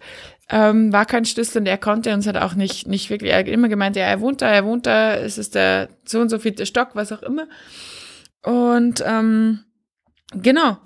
ähm, 0.50 0.92
war 0.92 1.06
kein 1.06 1.24
Schlüssel 1.24 1.60
und 1.60 1.66
er 1.66 1.78
konnte 1.78 2.12
uns 2.12 2.26
halt 2.26 2.36
auch 2.36 2.54
nicht, 2.54 2.86
nicht 2.86 3.08
wirklich, 3.10 3.32
er 3.32 3.38
hat 3.38 3.48
immer 3.48 3.68
gemeint, 3.68 3.96
ja, 3.96 4.04
er 4.04 4.20
wohnt 4.20 4.42
da, 4.42 4.48
er 4.48 4.64
wohnt 4.64 4.86
da, 4.86 5.16
es 5.16 5.38
ist 5.38 5.54
der 5.54 5.88
so 6.04 6.20
und 6.20 6.28
so 6.28 6.38
vierte 6.38 6.66
Stock, 6.66 6.90
was 6.94 7.12
auch 7.12 7.22
immer. 7.22 7.48
Und 8.42 9.02
ähm, 9.06 9.64
genau, 10.34 10.76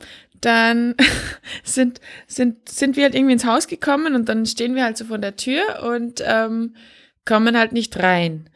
dann 0.41 0.95
sind, 1.65 2.01
sind, 2.27 2.69
sind 2.69 2.97
wir 2.97 3.05
halt 3.05 3.15
irgendwie 3.15 3.33
ins 3.33 3.45
Haus 3.45 3.67
gekommen 3.67 4.15
und 4.15 4.29
dann 4.29 4.47
stehen 4.47 4.75
wir 4.77 4.85
halt 4.85 4.97
so 4.97 5.07
vor 5.07 5.19
der 5.19 5.37
Tür 5.37 5.83
und 5.83 6.23
ähm, 6.25 6.77
kommen 7.25 7.59
halt 7.59 7.73
nicht 7.73 7.99
rein. 7.99 8.49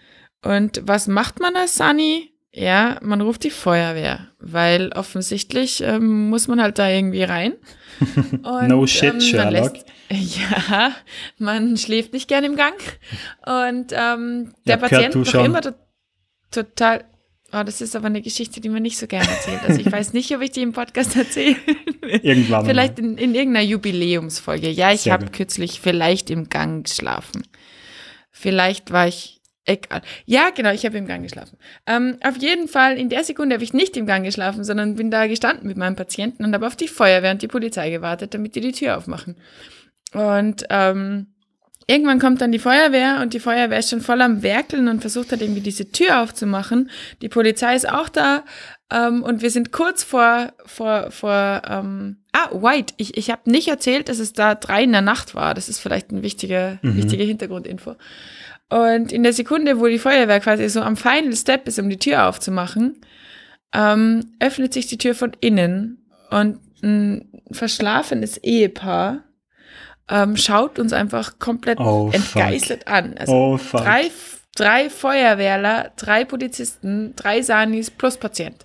Und 0.42 0.82
was 0.84 1.06
macht 1.06 1.40
man 1.40 1.56
als 1.56 1.76
Sunny? 1.76 2.32
Ja, 2.54 2.98
man 3.00 3.22
ruft 3.22 3.44
die 3.44 3.50
Feuerwehr, 3.50 4.28
weil 4.38 4.92
offensichtlich 4.92 5.82
ähm, 5.82 6.28
muss 6.28 6.48
man 6.48 6.60
halt 6.60 6.78
da 6.78 6.88
irgendwie 6.88 7.22
rein. 7.22 7.54
Und, 8.42 8.68
no 8.68 8.86
shit, 8.86 9.14
ähm, 9.14 9.20
Sherlock. 9.20 9.72
Lässt, 10.10 10.38
ja, 10.50 10.94
man 11.38 11.78
schläft 11.78 12.12
nicht 12.12 12.28
gern 12.28 12.44
im 12.44 12.56
Gang. 12.56 12.78
Und 13.46 13.92
ähm, 13.92 14.52
der 14.66 14.76
ja, 14.76 14.76
Patient 14.76 15.14
noch 15.14 15.44
immer 15.44 15.62
total. 16.50 17.04
Oh, 17.54 17.62
das 17.62 17.80
ist 17.80 17.94
aber 17.96 18.06
eine 18.06 18.22
Geschichte, 18.22 18.60
die 18.60 18.70
man 18.70 18.82
nicht 18.82 18.98
so 18.98 19.06
gerne 19.06 19.28
erzählt. 19.28 19.60
Also 19.66 19.80
ich 19.80 19.90
weiß 19.90 20.14
nicht, 20.14 20.34
ob 20.34 20.40
ich 20.40 20.52
die 20.52 20.62
im 20.62 20.72
Podcast 20.72 21.16
erzähle. 21.16 21.56
Irgendwann. 22.22 22.64
vielleicht 22.64 22.98
in, 22.98 23.18
in, 23.18 23.34
irgendeiner 23.34 23.66
Jubiläumsfolge. 23.66 24.70
Ja, 24.70 24.90
ich 24.90 25.10
habe 25.10 25.26
kürzlich 25.26 25.80
vielleicht 25.80 26.30
im 26.30 26.48
Gang 26.48 26.84
geschlafen. 26.86 27.46
Vielleicht 28.30 28.90
war 28.90 29.06
ich 29.06 29.41
Egal. 29.64 30.02
Ja, 30.26 30.50
genau, 30.50 30.72
ich 30.72 30.84
habe 30.84 30.98
im 30.98 31.06
Gang 31.06 31.22
geschlafen. 31.22 31.56
Ähm, 31.86 32.18
auf 32.22 32.36
jeden 32.36 32.66
Fall, 32.66 32.98
in 32.98 33.08
der 33.08 33.22
Sekunde 33.22 33.54
habe 33.54 33.64
ich 33.64 33.72
nicht 33.72 33.96
im 33.96 34.06
Gang 34.06 34.24
geschlafen, 34.24 34.64
sondern 34.64 34.96
bin 34.96 35.10
da 35.10 35.28
gestanden 35.28 35.68
mit 35.68 35.76
meinem 35.76 35.94
Patienten 35.94 36.44
und 36.44 36.52
habe 36.52 36.66
auf 36.66 36.74
die 36.74 36.88
Feuerwehr 36.88 37.30
und 37.30 37.42
die 37.42 37.48
Polizei 37.48 37.90
gewartet, 37.90 38.34
damit 38.34 38.56
die 38.56 38.60
die 38.60 38.72
Tür 38.72 38.96
aufmachen. 38.96 39.36
Und 40.14 40.64
ähm, 40.68 41.28
irgendwann 41.86 42.18
kommt 42.18 42.40
dann 42.40 42.50
die 42.50 42.58
Feuerwehr 42.58 43.20
und 43.22 43.34
die 43.34 43.40
Feuerwehr 43.40 43.78
ist 43.78 43.90
schon 43.90 44.00
voll 44.00 44.20
am 44.20 44.42
Werkeln 44.42 44.88
und 44.88 45.00
versucht 45.00 45.30
halt 45.30 45.42
irgendwie 45.42 45.60
diese 45.60 45.92
Tür 45.92 46.22
aufzumachen. 46.22 46.90
Die 47.22 47.28
Polizei 47.28 47.76
ist 47.76 47.88
auch 47.88 48.08
da 48.08 48.44
ähm, 48.92 49.22
und 49.22 49.42
wir 49.42 49.50
sind 49.50 49.70
kurz 49.70 50.02
vor, 50.02 50.52
vor, 50.66 51.12
vor 51.12 51.62
ähm, 51.68 52.22
Ah, 52.32 52.48
White. 52.50 52.94
Ich, 52.96 53.18
ich 53.18 53.30
habe 53.30 53.50
nicht 53.50 53.68
erzählt, 53.68 54.08
dass 54.08 54.18
es 54.18 54.32
da 54.32 54.54
drei 54.54 54.84
in 54.84 54.92
der 54.92 55.02
Nacht 55.02 55.34
war. 55.34 55.52
Das 55.52 55.68
ist 55.68 55.80
vielleicht 55.80 56.10
ein 56.10 56.22
wichtiger, 56.22 56.78
mhm. 56.80 56.96
wichtige 56.96 57.24
Hintergrundinfo. 57.24 57.96
Und 58.72 59.12
in 59.12 59.22
der 59.22 59.34
Sekunde, 59.34 59.80
wo 59.80 59.86
die 59.86 59.98
Feuerwehr 59.98 60.40
quasi 60.40 60.66
so 60.70 60.80
am 60.80 60.96
Final 60.96 61.36
Step 61.36 61.68
ist, 61.68 61.78
um 61.78 61.90
die 61.90 61.98
Tür 61.98 62.26
aufzumachen, 62.26 62.96
ähm, 63.74 64.32
öffnet 64.40 64.72
sich 64.72 64.86
die 64.86 64.96
Tür 64.96 65.14
von 65.14 65.32
innen 65.40 65.98
und 66.30 66.58
ein 66.82 67.28
verschlafenes 67.50 68.38
Ehepaar 68.38 69.24
ähm, 70.08 70.38
schaut 70.38 70.78
uns 70.78 70.94
einfach 70.94 71.38
komplett 71.38 71.80
oh, 71.80 72.10
entgeistert 72.14 72.88
an. 72.88 73.14
Also 73.18 73.32
oh, 73.32 73.60
drei, 73.72 74.10
drei 74.54 74.88
Feuerwehrler, 74.88 75.92
drei 75.96 76.24
Polizisten, 76.24 77.14
drei 77.14 77.42
Sanis 77.42 77.90
plus 77.90 78.16
Patient. 78.16 78.56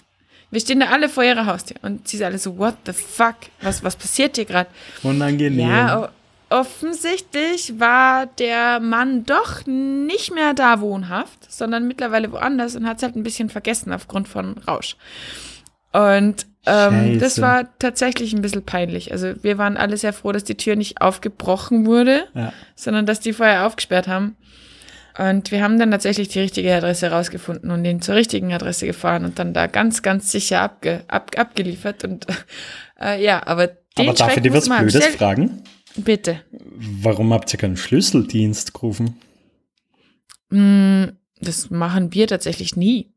Wir 0.51 0.61
stehen 0.61 0.79
da 0.79 0.85
alle 0.87 1.09
vor 1.09 1.25
ihrer 1.25 1.45
Haustür 1.47 1.75
und 1.81 2.07
sie 2.07 2.15
sind 2.15 2.27
alle 2.27 2.37
so, 2.37 2.57
what 2.57 2.75
the 2.85 2.93
fuck? 2.93 3.35
Was, 3.61 3.83
was 3.83 3.97
passiert 3.97 4.37
hier 4.37 4.45
gerade? 4.45 4.69
Unangenehm. 5.03 5.69
Ja, 5.69 6.09
offensichtlich 6.49 7.79
war 7.79 8.25
der 8.25 8.79
Mann 8.79 9.25
doch 9.25 9.65
nicht 9.65 10.33
mehr 10.33 10.53
da 10.53 10.79
wohnhaft, 10.81 11.51
sondern 11.51 11.87
mittlerweile 11.87 12.31
woanders 12.31 12.75
und 12.75 12.87
hat 12.87 12.97
es 12.97 13.03
halt 13.03 13.15
ein 13.15 13.23
bisschen 13.23 13.49
vergessen 13.49 13.91
aufgrund 13.91 14.27
von 14.27 14.57
Rausch. 14.59 14.95
Und 15.93 16.45
ähm, 16.65 17.19
das 17.19 17.41
war 17.41 17.77
tatsächlich 17.79 18.33
ein 18.33 18.41
bisschen 18.41 18.63
peinlich. 18.63 19.11
Also 19.11 19.33
wir 19.41 19.57
waren 19.57 19.77
alle 19.77 19.97
sehr 19.97 20.13
froh, 20.13 20.31
dass 20.31 20.43
die 20.43 20.57
Tür 20.57 20.75
nicht 20.75 21.01
aufgebrochen 21.01 21.85
wurde, 21.85 22.27
ja. 22.33 22.53
sondern 22.75 23.05
dass 23.05 23.19
die 23.19 23.33
vorher 23.33 23.65
aufgesperrt 23.65 24.07
haben. 24.07 24.35
Und 25.17 25.49
wir 25.51 25.63
haben 25.63 25.79
dann 25.79 25.89
tatsächlich 25.89 26.27
die 26.27 26.39
richtige 26.39 26.75
Adresse 26.75 27.09
rausgefunden 27.09 27.71
und 27.71 27.83
ihn 27.85 28.01
zur 28.01 28.15
richtigen 28.15 28.53
Adresse 28.53 28.85
gefahren 28.85 29.25
und 29.25 29.39
dann 29.39 29.53
da 29.53 29.65
ganz, 29.65 30.03
ganz 30.03 30.31
sicher 30.31 30.61
abge, 30.61 31.03
ab, 31.07 31.31
abgeliefert. 31.35 32.03
Und 32.03 32.27
äh, 33.01 33.23
ja, 33.23 33.41
aber 33.47 33.67
den 33.97 34.09
Aber 34.09 34.13
darf 34.13 34.37
ich 34.37 34.43
dir 34.43 34.53
was 34.53 34.69
Blödes 34.69 35.05
fragen? 35.07 35.63
Bitte. 35.97 36.41
Warum 36.51 37.33
habt 37.33 37.51
ihr 37.53 37.59
keinen 37.59 37.77
Schlüsseldienst 37.77 38.73
gerufen? 38.73 39.17
Mm, 40.49 41.05
das 41.41 41.69
machen 41.69 42.13
wir 42.13 42.27
tatsächlich 42.27 42.75
nie. 42.75 43.13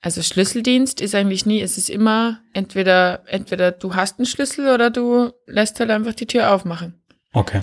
Also 0.00 0.22
Schlüsseldienst 0.22 1.00
ist 1.00 1.14
eigentlich 1.14 1.44
nie, 1.44 1.60
es 1.60 1.76
ist 1.76 1.90
immer 1.90 2.40
entweder, 2.52 3.24
entweder 3.26 3.72
du 3.72 3.94
hast 3.94 4.18
einen 4.18 4.26
Schlüssel 4.26 4.72
oder 4.72 4.90
du 4.90 5.32
lässt 5.46 5.80
halt 5.80 5.90
einfach 5.90 6.14
die 6.14 6.26
Tür 6.26 6.52
aufmachen. 6.52 7.02
Okay. 7.32 7.62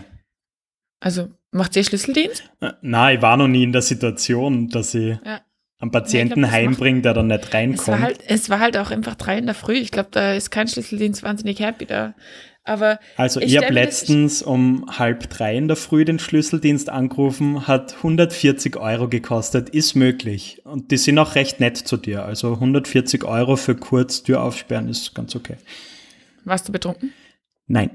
Also 0.99 1.29
macht 1.51 1.75
ihr 1.75 1.83
Schlüsseldienst? 1.83 2.43
Äh, 2.59 2.73
nein, 2.81 3.17
ich 3.17 3.21
war 3.21 3.37
noch 3.37 3.47
nie 3.47 3.63
in 3.63 3.71
der 3.71 3.81
Situation, 3.81 4.67
dass 4.67 4.93
ich 4.93 5.17
ja. 5.25 5.41
einen 5.79 5.91
Patienten 5.91 6.41
ja, 6.41 6.51
heimbringe, 6.51 7.01
der 7.01 7.13
dann 7.13 7.27
nicht 7.27 7.53
reinkommt. 7.53 7.79
Es 7.79 7.87
war, 7.87 8.01
halt, 8.01 8.19
es 8.27 8.49
war 8.49 8.59
halt 8.59 8.77
auch 8.77 8.91
einfach 8.91 9.15
drei 9.15 9.37
in 9.37 9.45
der 9.45 9.55
Früh. 9.55 9.75
Ich 9.75 9.91
glaube, 9.91 10.09
da 10.11 10.33
ist 10.33 10.51
kein 10.51 10.67
Schlüsseldienst 10.67 11.23
wahnsinnig 11.23 11.59
happy. 11.59 11.85
Da 11.85 12.15
aber 12.65 12.99
also 13.15 13.39
ich, 13.39 13.55
habe 13.57 13.71
letztens 13.71 14.41
um 14.41 14.85
halb 14.87 15.29
drei 15.29 15.55
in 15.55 15.67
der 15.67 15.77
Früh 15.77 16.03
den 16.03 16.17
Schlüsseldienst 16.17 16.89
angerufen, 16.89 17.67
hat 17.67 17.97
140 17.97 18.75
Euro 18.77 19.07
gekostet, 19.07 19.69
ist 19.69 19.95
möglich. 19.95 20.61
Und 20.65 20.89
die 20.89 20.97
sind 20.97 21.19
auch 21.19 21.35
recht 21.35 21.59
nett 21.59 21.77
zu 21.77 21.95
dir. 21.95 22.25
Also 22.25 22.53
140 22.53 23.23
Euro 23.23 23.55
für 23.55 23.75
kurz 23.75 24.23
Tür 24.23 24.41
aufsperren 24.41 24.89
ist 24.89 25.13
ganz 25.13 25.35
okay. 25.35 25.57
Warst 26.43 26.67
du 26.67 26.71
betrunken? 26.71 27.13
Nein. 27.67 27.91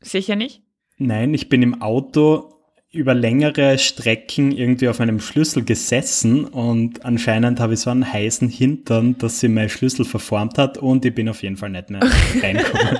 Sicher 0.00 0.34
nicht? 0.34 0.62
Nein, 0.98 1.32
ich 1.32 1.48
bin 1.48 1.62
im 1.62 1.80
Auto 1.80 2.59
über 2.92 3.14
längere 3.14 3.78
Strecken 3.78 4.50
irgendwie 4.50 4.88
auf 4.88 5.00
einem 5.00 5.20
Schlüssel 5.20 5.64
gesessen 5.64 6.44
und 6.44 7.04
anscheinend 7.04 7.60
habe 7.60 7.74
ich 7.74 7.80
so 7.80 7.90
einen 7.90 8.10
heißen 8.10 8.48
Hintern, 8.48 9.16
dass 9.18 9.38
sie 9.38 9.48
meinen 9.48 9.68
Schlüssel 9.68 10.04
verformt 10.04 10.58
hat 10.58 10.76
und 10.76 11.04
ich 11.04 11.14
bin 11.14 11.28
auf 11.28 11.42
jeden 11.42 11.56
Fall 11.56 11.70
nicht 11.70 11.90
mehr 11.90 12.00
reingekommen. 12.42 12.98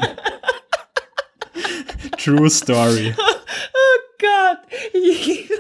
True 2.19 2.51
Story. 2.51 3.15
Oh 3.19 3.99
Gott. 4.21 4.59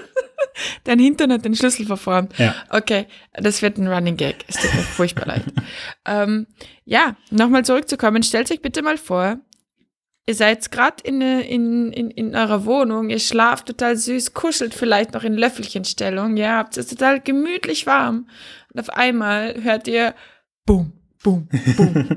Dein 0.84 0.98
Hintern 0.98 1.32
hat 1.32 1.44
den 1.44 1.56
Schlüssel 1.56 1.86
verformt. 1.86 2.38
Ja. 2.38 2.54
Okay, 2.68 3.06
das 3.32 3.62
wird 3.62 3.78
ein 3.78 3.88
Running 3.88 4.16
Gag. 4.16 4.44
Es 4.46 4.56
tut 4.56 4.72
mir 4.74 4.82
furchtbar 4.82 5.26
leid. 5.26 5.42
Ähm, 6.06 6.46
ja, 6.84 7.16
nochmal 7.30 7.64
zurückzukommen. 7.64 8.22
Stellt 8.22 8.50
euch 8.52 8.60
bitte 8.62 8.82
mal 8.82 8.98
vor, 8.98 9.38
Ihr 10.30 10.36
seid 10.36 10.70
gerade 10.70 11.02
in, 11.02 11.20
in, 11.20 11.92
in, 11.92 12.08
in 12.12 12.36
eurer 12.36 12.64
Wohnung, 12.64 13.10
ihr 13.10 13.18
schlaft 13.18 13.66
total 13.66 13.96
süß, 13.96 14.32
kuschelt 14.32 14.74
vielleicht 14.74 15.12
noch 15.12 15.24
in 15.24 15.34
Löffelchenstellung, 15.34 16.36
ja, 16.36 16.58
habt 16.58 16.76
es 16.76 16.86
total 16.86 17.18
gemütlich 17.18 17.84
warm. 17.84 18.28
Und 18.72 18.78
auf 18.78 18.90
einmal 18.90 19.60
hört 19.60 19.88
ihr 19.88 20.14
Boom, 20.66 20.92
Boom, 21.24 21.48
Boom 21.76 22.16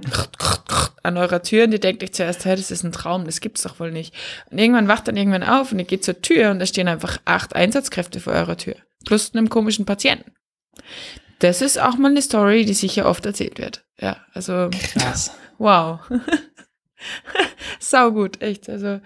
an 1.02 1.18
eurer 1.18 1.42
Tür 1.42 1.64
und 1.64 1.72
ihr 1.72 1.80
denkt 1.80 2.04
euch 2.04 2.14
zuerst, 2.14 2.46
hey, 2.46 2.56
das 2.56 2.70
ist 2.70 2.84
ein 2.84 2.92
Traum, 2.92 3.26
das 3.26 3.42
gibt's 3.42 3.64
doch 3.64 3.80
wohl 3.80 3.90
nicht. 3.90 4.14
Und 4.52 4.60
irgendwann 4.60 4.88
wacht 4.88 5.08
dann 5.08 5.18
irgendwann 5.18 5.42
auf 5.42 5.72
und 5.72 5.80
ihr 5.80 5.86
geht 5.86 6.04
zur 6.04 6.22
Tür 6.22 6.52
und 6.52 6.60
da 6.60 6.68
stehen 6.68 6.88
einfach 6.88 7.18
acht 7.26 7.56
Einsatzkräfte 7.56 8.20
vor 8.20 8.34
eurer 8.34 8.58
Tür. 8.58 8.76
Plus 9.08 9.34
einem 9.34 9.50
komischen 9.50 9.86
Patienten. 9.86 10.34
Das 11.40 11.64
ist 11.64 11.82
auch 11.82 11.98
mal 11.98 12.12
eine 12.12 12.22
Story, 12.22 12.64
die 12.64 12.76
sicher 12.76 13.08
oft 13.08 13.26
erzählt 13.26 13.58
wird. 13.58 13.84
Ja, 14.00 14.18
also. 14.36 14.70
Krass. 14.70 15.32
Wow. 15.58 16.00
Sau 17.80 18.12
gut, 18.12 18.42
echt. 18.42 18.70
Also 18.70 19.00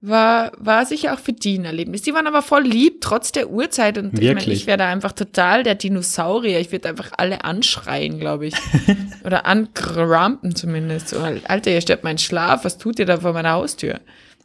war, 0.00 0.52
war 0.58 0.84
sicher 0.84 1.14
auch 1.14 1.18
für 1.18 1.32
die 1.32 1.58
ein 1.58 1.64
Erlebnis. 1.64 2.02
Die 2.02 2.12
waren 2.12 2.26
aber 2.26 2.42
voll 2.42 2.62
lieb, 2.62 3.00
trotz 3.00 3.32
der 3.32 3.50
Uhrzeit. 3.50 3.98
Und 3.98 4.12
Wirklich? 4.12 4.30
ich, 4.30 4.46
mein, 4.46 4.50
ich 4.50 4.66
wäre 4.66 4.78
da 4.78 4.88
einfach 4.88 5.12
total 5.12 5.62
der 5.62 5.74
Dinosaurier. 5.74 6.60
Ich 6.60 6.70
würde 6.70 6.88
einfach 6.88 7.12
alle 7.16 7.44
anschreien, 7.44 8.18
glaube 8.18 8.46
ich. 8.46 8.54
Oder 9.24 9.46
angrampen 9.46 10.54
zumindest. 10.54 11.08
So, 11.08 11.18
Alter, 11.18 11.72
ihr 11.72 11.80
stört 11.80 12.04
meinen 12.04 12.18
Schlaf. 12.18 12.64
Was 12.64 12.78
tut 12.78 12.98
ihr 12.98 13.06
da 13.06 13.18
vor 13.18 13.32
meiner 13.32 13.52
Haustür? 13.52 14.00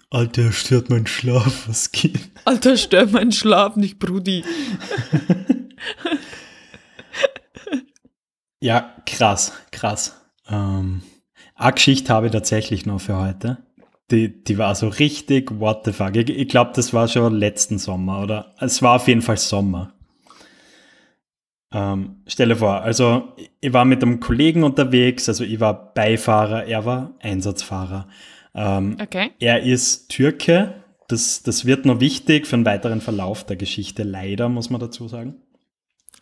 Alter, 0.10 0.52
stört 0.52 0.90
mein 0.90 1.06
Schlaf. 1.06 1.68
Was 1.68 1.92
geht? 1.92 2.20
Alter, 2.46 2.78
stört 2.78 3.12
mein 3.12 3.32
Schlaf, 3.32 3.76
nicht 3.76 4.00
Brudi. 4.00 4.44
ja, 8.60 8.96
krass, 9.06 9.54
krass. 9.72 10.18
Ähm, 10.50 11.02
eine 11.62 11.74
Geschichte 11.74 12.14
habe 12.14 12.28
ich 12.28 12.32
tatsächlich 12.32 12.86
noch 12.86 13.00
für 13.00 13.18
heute. 13.18 13.58
Die, 14.10 14.44
die 14.44 14.58
war 14.58 14.76
so 14.76 14.88
richtig, 14.90 15.60
what 15.60 15.86
the 15.86 15.94
fuck. 15.94 16.16
Ich, 16.16 16.30
ich 16.30 16.48
glaube, 16.48 16.72
das 16.76 16.94
war 16.94 17.08
schon 17.08 17.36
letzten 17.36 17.78
Sommer, 17.78 18.22
oder? 18.22 18.56
Es 18.60 18.82
war 18.82 18.96
auf 18.96 19.08
jeden 19.08 19.22
Fall 19.22 19.38
Sommer. 19.38 19.94
Ähm, 21.74 22.24
stelle 22.28 22.58
vor, 22.58 22.82
also 22.82 23.34
ich 23.62 23.72
war 23.72 23.86
mit 23.86 24.04
einem 24.04 24.20
Kollegen 24.20 24.64
unterwegs, 24.64 25.30
also 25.30 25.46
ich 25.46 25.62
war 25.62 25.94
Beifahrer, 25.94 26.66
er 26.66 26.84
war 26.86 27.14
Einsatzfahrer. 27.22 28.10
Ähm, 28.54 28.98
okay. 29.02 29.32
Er 29.40 29.64
ist 29.64 30.10
Türke, 30.10 30.74
das, 31.08 31.44
das 31.44 31.66
wird 31.66 31.86
noch 31.86 32.02
wichtig 32.02 32.48
für 32.48 32.58
einen 32.58 32.66
weiteren 32.66 33.00
Verlauf 33.00 33.46
der 33.46 33.56
Geschichte, 33.56 34.04
leider, 34.04 34.50
muss 34.50 34.70
man 34.70 34.82
dazu 34.82 35.08
sagen. 35.08 35.36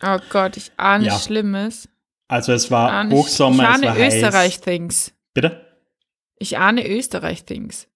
Oh 0.02 0.18
Gott, 0.30 0.56
ich 0.56 0.70
ahne 0.76 1.06
ja. 1.06 1.18
Schlimmes. 1.18 1.88
Also 2.28 2.52
es 2.52 2.70
war 2.70 3.08
Hochsommer, 3.10 3.64
ich 3.64 3.68
ahne 3.68 3.86
es 3.88 3.96
war 3.96 4.06
Österreich-Things. 4.06 5.14
Bitte? 5.34 5.66
Ich 6.38 6.58
ahne 6.58 6.86
Österreich-Things. 6.88 7.88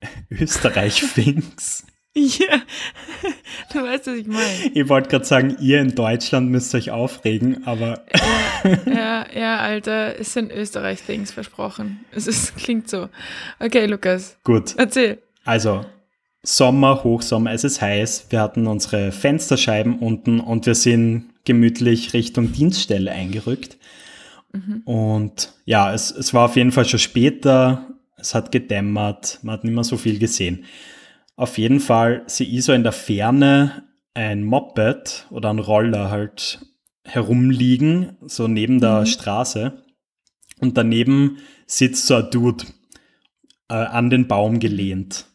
Österreich-Things? 0.30 1.86
Ja, 2.14 2.60
du 3.72 3.82
weißt, 3.82 4.06
was 4.08 4.16
ich 4.16 4.26
meine. 4.26 4.70
Ich 4.74 4.86
wollte 4.90 5.08
gerade 5.08 5.24
sagen, 5.24 5.56
ihr 5.60 5.80
in 5.80 5.94
Deutschland 5.94 6.50
müsst 6.50 6.74
euch 6.74 6.90
aufregen, 6.90 7.66
aber 7.66 8.04
Ja, 8.84 9.24
ja, 9.34 9.56
Alter, 9.60 10.20
es 10.20 10.34
sind 10.34 10.52
Österreich-Things 10.52 11.32
versprochen. 11.32 12.04
Es 12.10 12.26
ist, 12.26 12.54
klingt 12.56 12.90
so. 12.90 13.08
Okay, 13.60 13.86
Lukas, 13.86 14.36
gut. 14.44 14.74
erzähl. 14.76 15.22
Also, 15.46 15.86
Sommer, 16.42 17.02
Hochsommer, 17.02 17.52
es 17.52 17.64
ist 17.64 17.80
heiß. 17.80 18.26
Wir 18.28 18.42
hatten 18.42 18.66
unsere 18.66 19.10
Fensterscheiben 19.10 19.98
unten 19.98 20.38
und 20.40 20.66
wir 20.66 20.74
sind 20.74 21.30
gemütlich 21.46 22.12
Richtung 22.12 22.52
Dienststelle 22.52 23.10
eingerückt. 23.10 23.78
Und 24.84 25.52
ja, 25.64 25.92
es, 25.92 26.10
es 26.10 26.34
war 26.34 26.46
auf 26.46 26.56
jeden 26.56 26.72
Fall 26.72 26.84
schon 26.84 26.98
später. 26.98 27.88
Es 28.16 28.34
hat 28.34 28.52
gedämmert, 28.52 29.40
man 29.42 29.54
hat 29.54 29.64
nicht 29.64 29.74
mehr 29.74 29.84
so 29.84 29.96
viel 29.96 30.18
gesehen. 30.18 30.64
Auf 31.36 31.58
jeden 31.58 31.80
Fall 31.80 32.22
sehe 32.26 32.46
ich 32.46 32.64
so 32.64 32.72
in 32.72 32.82
der 32.82 32.92
Ferne 32.92 33.84
ein 34.14 34.44
Moped 34.44 35.26
oder 35.30 35.50
ein 35.50 35.58
Roller 35.58 36.10
halt 36.10 36.60
herumliegen, 37.04 38.16
so 38.26 38.46
neben 38.46 38.80
der 38.80 39.06
Straße. 39.06 39.82
Und 40.60 40.76
daneben 40.76 41.38
sitzt 41.66 42.06
so 42.06 42.16
ein 42.16 42.30
Dude 42.30 42.64
äh, 43.68 43.74
an 43.74 44.10
den 44.10 44.28
Baum 44.28 44.60
gelehnt. 44.60 45.26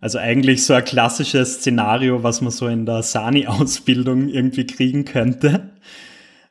Also 0.00 0.18
eigentlich 0.18 0.64
so 0.64 0.74
ein 0.74 0.84
klassisches 0.84 1.54
Szenario, 1.54 2.22
was 2.22 2.40
man 2.40 2.52
so 2.52 2.68
in 2.68 2.86
der 2.86 3.02
Sani-Ausbildung 3.02 4.28
irgendwie 4.28 4.66
kriegen 4.66 5.04
könnte. 5.04 5.72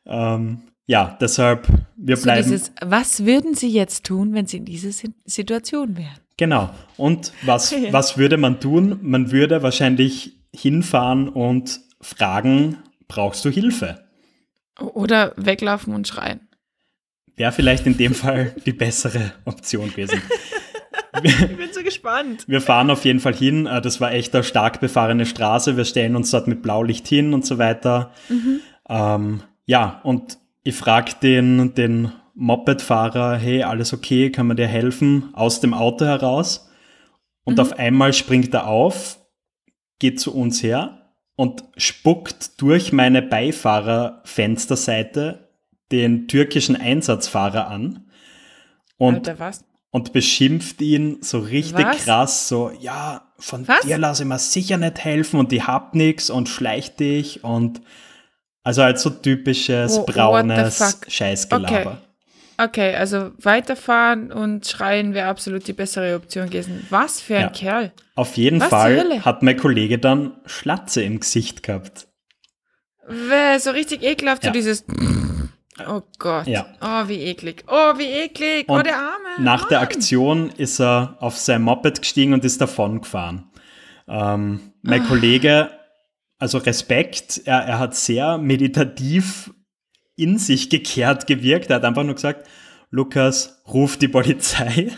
Ähm, 0.06 0.64
ja, 0.86 1.18
deshalb, 1.22 1.68
wir 1.96 2.18
So 2.18 2.24
bleiben. 2.24 2.44
dieses, 2.44 2.72
was 2.82 3.26
würden 3.26 3.56
Sie 3.56 3.70
jetzt 3.70 4.06
tun, 4.06 4.34
wenn 4.34 4.46
Sie 4.48 4.58
in 4.58 4.66
dieser 4.66 4.92
Situation 5.26 5.98
wären? 5.98 6.18
Genau. 6.38 6.70
Und 6.98 7.32
was, 7.44 7.72
Ja. 7.80 7.94
was 7.94 8.18
würde 8.18 8.38
man 8.38 8.60
tun? 8.60 9.00
Man 9.02 9.32
würde 9.32 9.64
wahrscheinlich 9.64 10.38
hinfahren 10.56 11.30
und 11.30 11.80
fragen, 12.02 12.78
brauchst 13.08 13.46
du 13.46 13.50
Hilfe? 13.50 14.04
Oder 14.80 15.34
weglaufen 15.38 15.94
und 15.94 16.08
schreien. 16.08 16.42
Wäre 17.36 17.52
vielleicht 17.52 17.86
in 17.88 17.98
dem 17.98 18.14
Fall 18.14 18.54
die 18.66 18.74
bessere 18.74 19.34
Option 19.46 19.90
gewesen. 19.90 20.22
Ich 21.24 21.38
bin 21.58 21.72
so 21.72 21.84
gespannt. 21.84 22.44
Wir 22.48 22.60
fahren 22.60 22.90
auf 22.90 23.06
jeden 23.06 23.20
Fall 23.20 23.36
hin. 23.36 23.68
Äh, 23.68 23.82
Das 23.82 24.02
war 24.02 24.12
echt 24.12 24.34
eine 24.34 24.44
stark 24.44 24.82
befahrene 24.82 25.28
Straße. 25.28 25.78
Wir 25.78 25.86
stellen 25.86 26.16
uns 26.16 26.32
dort 26.32 26.48
mit 26.48 26.64
Blaulicht 26.64 27.08
hin 27.08 27.36
und 27.36 27.46
so 27.46 27.60
weiter. 27.60 28.12
Ähm, 28.90 29.44
ja, 29.66 30.02
und 30.04 30.40
ich 30.64 30.76
frage 30.76 31.14
den, 31.22 31.76
den 31.76 32.12
Moped-Fahrer, 32.36 33.38
hey, 33.38 33.64
alles 33.64 33.94
okay, 33.94 34.30
kann 34.32 34.48
man 34.48 34.58
dir 34.58 34.68
helfen? 34.68 35.30
Aus 35.34 35.60
dem 35.60 35.74
Auto 35.74 36.06
heraus. 36.06 36.70
Und 37.44 37.60
auf 37.60 37.78
einmal 37.78 38.14
springt 38.14 38.54
er 38.54 38.68
auf, 38.68 39.20
geht 40.00 40.18
zu 40.20 40.34
uns 40.34 40.64
her 40.64 41.14
und 41.36 41.66
spuckt 41.76 42.62
durch 42.62 42.94
meine 42.94 43.22
Beifahrerfensterseite 43.22 45.50
den 45.92 46.30
türkischen 46.30 46.76
Einsatzfahrer 46.76 47.68
an. 47.68 48.10
Und 48.98 49.28
Alter, 49.28 49.52
und 49.92 50.14
beschimpft 50.14 50.82
ihn 50.82 51.18
so 51.22 51.38
richtig 51.40 51.86
Was? 51.86 51.98
krass, 51.98 52.48
so, 52.48 52.72
ja, 52.80 53.34
von 53.38 53.68
Was? 53.68 53.82
dir 53.82 54.00
lasse 54.00 54.24
ich 54.24 54.30
mir 54.30 54.40
sicher 54.40 54.78
nicht 54.78 54.98
helfen 55.00 55.40
und 55.40 55.54
ich 55.54 55.68
hab 55.68 55.94
nix 55.94 56.32
und 56.32 56.50
schleich 56.50 56.96
dich 56.96 57.44
und 57.44 57.82
also 58.64 58.84
halt 58.84 59.00
so 59.00 59.10
typisches 59.10 59.98
Oh, 59.98 60.06
braunes? 60.06 61.00
Scheißgelaber. 61.08 61.98
Okay, 62.58 62.96
also 62.96 63.32
weiterfahren 63.40 64.32
und 64.32 64.68
schreien 64.68 65.14
wäre 65.16 65.28
absolut 65.28 65.68
die 65.68 65.74
bessere 65.74 66.16
Option 66.16 66.50
gewesen. 66.50 66.86
Was 66.92 67.20
für 67.20 67.36
ein 67.36 67.42
Ja. 67.44 67.50
Kerl. 67.50 67.92
Auf 68.16 68.38
jeden 68.38 68.60
Was 68.62 68.70
Fall 68.70 69.22
hat 69.26 69.42
mein 69.42 69.58
Kollege 69.58 69.98
dann 69.98 70.34
Schlatze 70.46 71.02
im 71.02 71.20
Gesicht 71.20 71.64
gehabt. 71.64 72.08
So 73.58 73.72
richtig 73.72 74.04
ekelhaft, 74.04 74.44
Ja. 74.44 74.50
so 74.50 74.54
dieses. 74.54 74.86
Oh 75.90 76.02
Gott. 76.20 76.46
Ja. 76.48 76.68
Oh, 76.80 77.08
wie 77.08 77.22
eklig. 77.24 77.64
Oh, 77.68 77.98
wie 77.98 78.06
eklig. 78.06 78.66
oh, 78.70 78.76
Und 78.76 78.86
der 78.86 78.98
Arme. 78.98 79.30
Nach 79.40 79.68
der 79.68 79.80
Mann. 79.80 79.88
Aktion 79.88 80.50
ist 80.56 80.80
er 80.80 81.18
auf 81.20 81.36
sein 81.38 81.64
Moped 81.64 82.02
gestiegen 82.02 82.34
und 82.34 82.46
ist 82.46 82.62
davon 82.62 83.02
gefahren. 83.02 83.46
Ähm, 84.08 84.60
mein 84.84 85.02
Ah. 85.02 85.06
Kollege, 85.08 85.72
also 86.44 86.58
Respekt, 86.58 87.42
er, 87.46 87.60
er 87.60 87.80
hat 87.80 87.96
sehr 87.96 88.38
meditativ 88.38 89.54
in 90.18 90.38
sich 90.38 90.70
gekehrt 90.70 91.26
gewirkt. 91.26 91.70
Er 91.70 91.78
hat 91.78 91.86
einfach 91.86 92.04
nur 92.04 92.16
gesagt, 92.16 92.50
Lukas, 92.90 93.64
ruf 93.66 93.98
die 93.98 94.10
Polizei. 94.10 94.92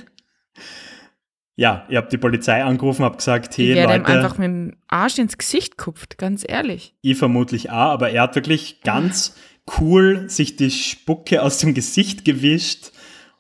Ja, 1.58 1.86
ich 1.88 1.96
habe 1.96 2.10
die 2.10 2.18
Polizei 2.18 2.62
angerufen, 2.62 3.06
habe 3.06 3.16
gesagt, 3.16 3.58
Ich 3.58 3.70
hey 3.70 3.82
ihm 3.82 3.90
Leute, 3.90 4.06
einfach 4.08 4.38
mit 4.38 4.48
dem 4.48 4.76
Arsch 4.90 5.18
ins 5.20 5.38
Gesicht 5.38 5.78
kupft, 5.78 6.18
ganz 6.18 6.44
ehrlich. 6.46 6.94
ich 7.02 7.18
vermutlich 7.18 7.70
auch, 7.70 7.92
aber 7.92 8.10
er 8.10 8.24
hat 8.24 8.36
wirklich 8.36 8.82
ganz 8.82 9.38
cool 9.80 10.30
sich 10.30 10.58
die 10.58 10.70
Spucke 10.70 11.42
aus 11.42 11.60
dem 11.60 11.74
Gesicht 11.74 12.26
gewischt 12.26 12.92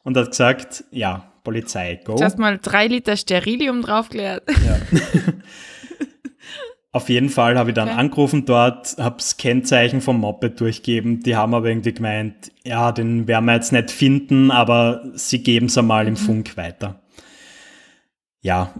und 0.03 0.15
hat 0.15 0.29
gesagt, 0.29 0.85
ja, 0.91 1.29
Polizei, 1.43 1.99
go. 2.05 2.15
Du 2.15 2.23
hast 2.23 2.39
mal 2.39 2.57
drei 2.57 2.87
Liter 2.87 3.17
Sterilium 3.17 3.81
draufgeleert. 3.81 4.43
Auf 6.95 7.09
jeden 7.09 7.27
Fall 7.27 7.57
habe 7.57 7.71
ich 7.71 7.73
dann 7.75 7.89
Okay. 7.89 7.97
angerufen 7.97 8.45
dort, 8.45 8.95
habe 8.97 9.17
das 9.17 9.35
Kennzeichen 9.35 9.99
vom 9.99 10.21
Moped 10.21 10.61
durchgegeben. 10.61 11.19
Die 11.23 11.35
haben 11.35 11.53
aber 11.53 11.67
irgendwie 11.67 11.93
gemeint, 11.93 12.53
ja, 12.63 12.93
den 12.93 13.27
werden 13.27 13.43
wir 13.45 13.53
jetzt 13.55 13.73
nicht 13.73 13.91
finden, 13.91 14.49
aber 14.49 15.03
sie 15.13 15.43
geben 15.43 15.65
es 15.65 15.77
einmal 15.77 16.03
Mhm. 16.05 16.09
im 16.11 16.15
Funk 16.15 16.55
weiter. 16.55 17.01
Ja, 18.41 18.73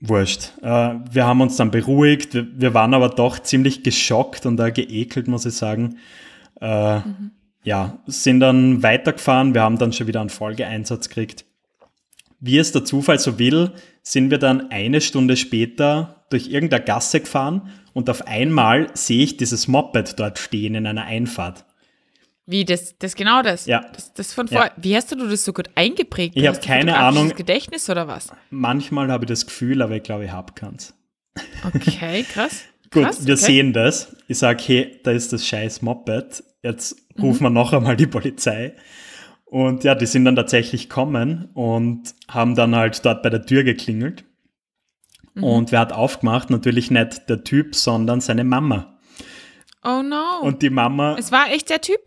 wurscht. 0.00 0.52
Äh, 0.60 0.96
wir 1.10 1.24
haben 1.26 1.40
uns 1.40 1.56
dann 1.56 1.70
beruhigt. 1.70 2.34
Wir, 2.34 2.74
waren 2.74 2.92
aber 2.92 3.08
doch 3.08 3.38
ziemlich 3.38 3.82
geschockt 3.82 4.44
und 4.44 4.58
da 4.58 4.68
geekelt, 4.68 5.26
muss 5.26 5.46
ich 5.46 5.54
sagen. 5.54 5.96
Äh, 6.60 6.98
Mhm. 6.98 7.30
Ja, 7.64 7.98
sind 8.06 8.40
dann 8.40 8.82
weitergefahren. 8.82 9.54
Wir 9.54 9.62
haben 9.62 9.78
dann 9.78 9.94
schon 9.94 10.06
wieder 10.06 10.20
einen 10.20 10.28
Folgeeinsatz 10.30 11.08
gekriegt. 11.08 11.46
Wie 12.38 12.58
es 12.58 12.70
der 12.72 12.84
Zufall 12.84 13.18
so 13.18 13.38
will, 13.38 13.72
sind 14.06 14.30
wir 14.30 14.38
dann 14.38 14.70
eine 14.70 15.00
Stunde 15.00 15.36
später 15.36 16.24
durch 16.30 16.46
irgendeine 16.46 16.84
Gasse 16.84 17.18
gefahren 17.18 17.72
und 17.92 18.08
auf 18.08 18.24
einmal 18.28 18.86
sehe 18.94 19.24
ich 19.24 19.36
dieses 19.36 19.66
Moped 19.66 20.20
dort 20.20 20.38
stehen 20.38 20.76
in 20.76 20.86
einer 20.86 21.04
Einfahrt. 21.06 21.64
Wie, 22.46 22.64
das, 22.64 22.96
das 23.00 23.16
genau 23.16 23.42
das? 23.42 23.66
Ja. 23.66 23.84
Das, 23.92 24.14
das 24.14 24.32
von 24.32 24.46
Ja. 24.46 24.60
vor. 24.60 24.70
Wie 24.76 24.94
hast 24.94 25.10
du 25.10 25.16
das 25.16 25.44
so 25.44 25.52
gut 25.52 25.70
eingeprägt? 25.74 26.36
Ich 26.36 26.46
Hast 26.46 26.58
hab 26.58 26.62
du 26.62 26.68
keine 26.68 26.96
Ahnung. 26.96 27.30
Gedächtnis 27.30 27.90
oder 27.90 28.06
was? 28.06 28.28
Manchmal 28.50 29.10
habe 29.10 29.24
ich 29.24 29.28
das 29.28 29.44
Gefühl, 29.44 29.82
aber 29.82 29.96
ich 29.96 30.04
glaube, 30.04 30.26
ich 30.26 30.30
habe 30.30 30.52
keins. 30.52 30.94
Okay, 31.64 32.22
krass. 32.32 32.62
Gut, 32.92 33.02
krass, 33.02 33.26
wir 33.26 33.34
okay. 33.34 33.44
sehen 33.44 33.72
das. 33.72 34.14
Ich 34.28 34.38
sage, 34.38 34.62
hey, 34.64 35.00
da 35.02 35.10
ist 35.10 35.32
das 35.32 35.44
scheiß 35.44 35.82
Moped. 35.82 36.44
Jetzt 36.62 36.96
rufen 37.20 37.42
wir 37.42 37.50
noch 37.50 37.72
einmal 37.72 37.96
die 37.96 38.06
Polizei. 38.06 38.74
Und 39.46 39.84
ja, 39.84 39.94
die 39.94 40.06
sind 40.06 40.24
dann 40.24 40.36
tatsächlich 40.36 40.88
kommen 40.90 41.50
und 41.54 42.14
haben 42.28 42.54
dann 42.54 42.74
halt 42.74 43.04
dort 43.04 43.22
bei 43.22 43.30
der 43.30 43.46
Tür 43.46 43.64
geklingelt. 43.64 44.24
Und 45.40 45.70
wer 45.70 45.80
hat 45.80 45.92
aufgemacht? 45.92 46.48
Natürlich 46.50 46.90
nicht 46.90 47.28
der 47.28 47.44
Typ, 47.44 47.74
sondern 47.74 48.20
seine 48.22 48.42
Mama. 48.42 48.98
Oh 49.84 50.02
no. 50.02 50.40
Und 50.40 50.62
die 50.62 50.70
Mama, 50.70 51.16
es 51.18 51.30
war 51.30 51.50
echt 51.52 51.68
der 51.68 51.80
Typ? 51.82 52.00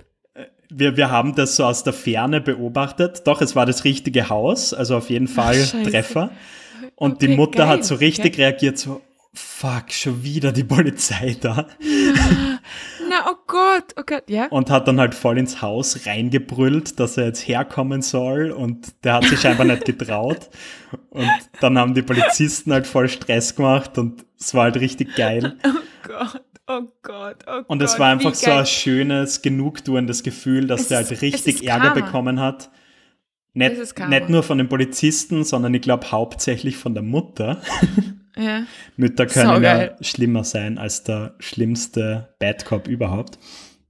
wir, 0.71 0.97
wir 0.97 1.09
haben 1.11 1.35
das 1.35 1.55
so 1.55 1.65
aus 1.65 1.83
der 1.83 1.93
Ferne 1.93 2.41
beobachtet. 2.41 3.21
Doch, 3.25 3.41
es 3.41 3.55
war 3.55 3.65
das 3.65 3.83
richtige 3.83 4.29
Haus, 4.29 4.73
also 4.73 4.97
auf 4.97 5.09
jeden 5.09 5.27
Fall 5.27 5.55
Scheiße. 5.55 5.83
Treffer. 5.83 6.31
Und 6.95 7.21
die 7.21 7.27
Okay, 7.27 7.35
Mutter 7.35 7.57
geil. 7.59 7.67
hat 7.69 7.85
so 7.85 7.95
richtig 7.95 8.33
Okay. 8.33 8.41
reagiert, 8.43 8.77
so, 8.77 9.01
fuck, 9.33 9.91
schon 9.91 10.23
wieder 10.23 10.51
die 10.51 10.63
Polizei 10.63 11.37
da. 11.39 11.67
Na, 13.09 13.25
oh 13.27 13.35
Gott, 13.47 13.93
oh 13.97 14.03
Gott, 14.05 14.29
ja. 14.29 14.45
und 14.47 14.69
hat 14.69 14.87
dann 14.87 14.99
halt 14.99 15.15
voll 15.15 15.37
ins 15.37 15.61
Haus 15.61 16.05
reingebrüllt, 16.05 16.99
dass 16.99 17.17
er 17.17 17.25
jetzt 17.25 17.47
herkommen 17.47 18.01
soll 18.01 18.51
und 18.51 19.03
der 19.03 19.15
hat 19.15 19.25
sich 19.25 19.39
scheinbar 19.41 19.65
nicht 19.65 19.85
getraut. 19.85 20.49
Und 21.09 21.29
dann 21.59 21.77
haben 21.77 21.93
die 21.93 22.01
Polizisten 22.03 22.71
halt 22.71 22.87
voll 22.87 23.09
Stress 23.09 23.55
gemacht 23.55 23.97
und 23.97 24.25
es 24.39 24.53
war 24.53 24.63
halt 24.63 24.77
richtig 24.77 25.15
geil. 25.15 25.57
Oh 25.65 26.07
Gott, 26.07 26.41
oh 26.67 26.81
Gott, 27.01 27.37
oh 27.47 27.51
Gott. 27.51 27.65
Und 27.67 27.81
es 27.81 27.99
war 27.99 28.11
einfach 28.11 28.33
so 28.33 28.51
ein 28.51 28.65
schönes, 28.65 29.41
genugtuendes 29.41 30.23
Gefühl, 30.23 30.67
dass 30.67 30.81
Es 30.81 30.87
der 30.89 30.97
halt 30.99 31.21
richtig 31.21 31.67
Ärger 31.67 31.91
bekommen 31.91 32.39
hat. 32.39 32.69
Nicht, 33.53 34.07
nicht 34.09 34.29
nur 34.29 34.43
von 34.43 34.57
den 34.59 34.69
Polizisten, 34.69 35.43
sondern 35.43 35.73
ich 35.73 35.81
glaube 35.81 36.11
hauptsächlich 36.11 36.77
von 36.77 36.93
der 36.93 37.03
Mutter. 37.03 37.61
Ja. 38.37 38.63
Mütter 38.95 39.25
können 39.25 39.49
ja 39.49 39.53
Saugeil. 39.55 39.95
schlimmer 39.99 40.45
sein 40.45 40.77
als 40.77 41.03
der 41.03 41.33
schlimmste 41.39 42.29
Bad 42.39 42.63
Cop 42.63 42.87
überhaupt. 42.87 43.37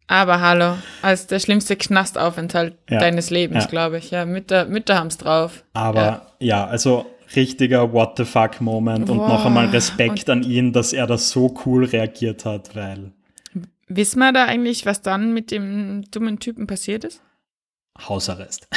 Aber 0.08 0.42
hallo, 0.42 0.76
als 1.04 1.28
der 1.28 1.40
schlimmste 1.40 1.76
Knastaufenthalt 1.76 2.76
Ja. 2.90 2.98
deines 3.00 3.30
Lebens, 3.30 3.66
Ja. 3.66 3.70
glaube 3.70 4.00
ich. 4.00 4.10
Ja, 4.10 4.26
Mütter, 4.26 4.66
Mütter 4.66 4.98
haben 4.98 5.08
es 5.08 5.18
drauf. 5.18 5.64
Aber 5.74 6.02
Ja. 6.02 6.22
ja. 6.40 6.66
also 6.66 7.06
richtiger 7.36 7.94
What 7.94 8.18
the 8.18 8.26
fuck 8.26 8.60
Moment 8.60 9.08
und 9.12 9.18
Boah, 9.18 9.28
noch 9.28 9.46
einmal 9.46 9.68
Respekt 9.68 10.28
an 10.32 10.42
ihn, 10.42 10.74
dass 10.74 10.94
er 10.94 11.06
das 11.06 11.30
so 11.30 11.56
cool 11.66 11.86
reagiert 11.86 12.44
hat, 12.46 12.76
weil 12.76 13.12
Wissen 13.88 14.18
wir 14.20 14.32
da 14.34 14.46
eigentlich, 14.46 14.88
was 14.88 15.04
dann 15.04 15.32
mit 15.34 15.52
dem 15.52 16.06
dummen 16.10 16.40
Typen 16.40 16.66
passiert 16.66 17.04
ist? 17.04 17.22
Hausarrest. 18.08 18.68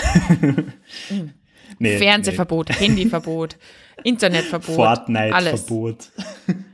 nee, 1.78 1.98
Fernsehverbot, 1.98 2.70
Handyverbot, 2.70 3.56
nee. 3.58 4.02
Internetverbot, 4.10 4.78
alles. 4.78 5.62
Fortnite-Verbot. 5.62 6.10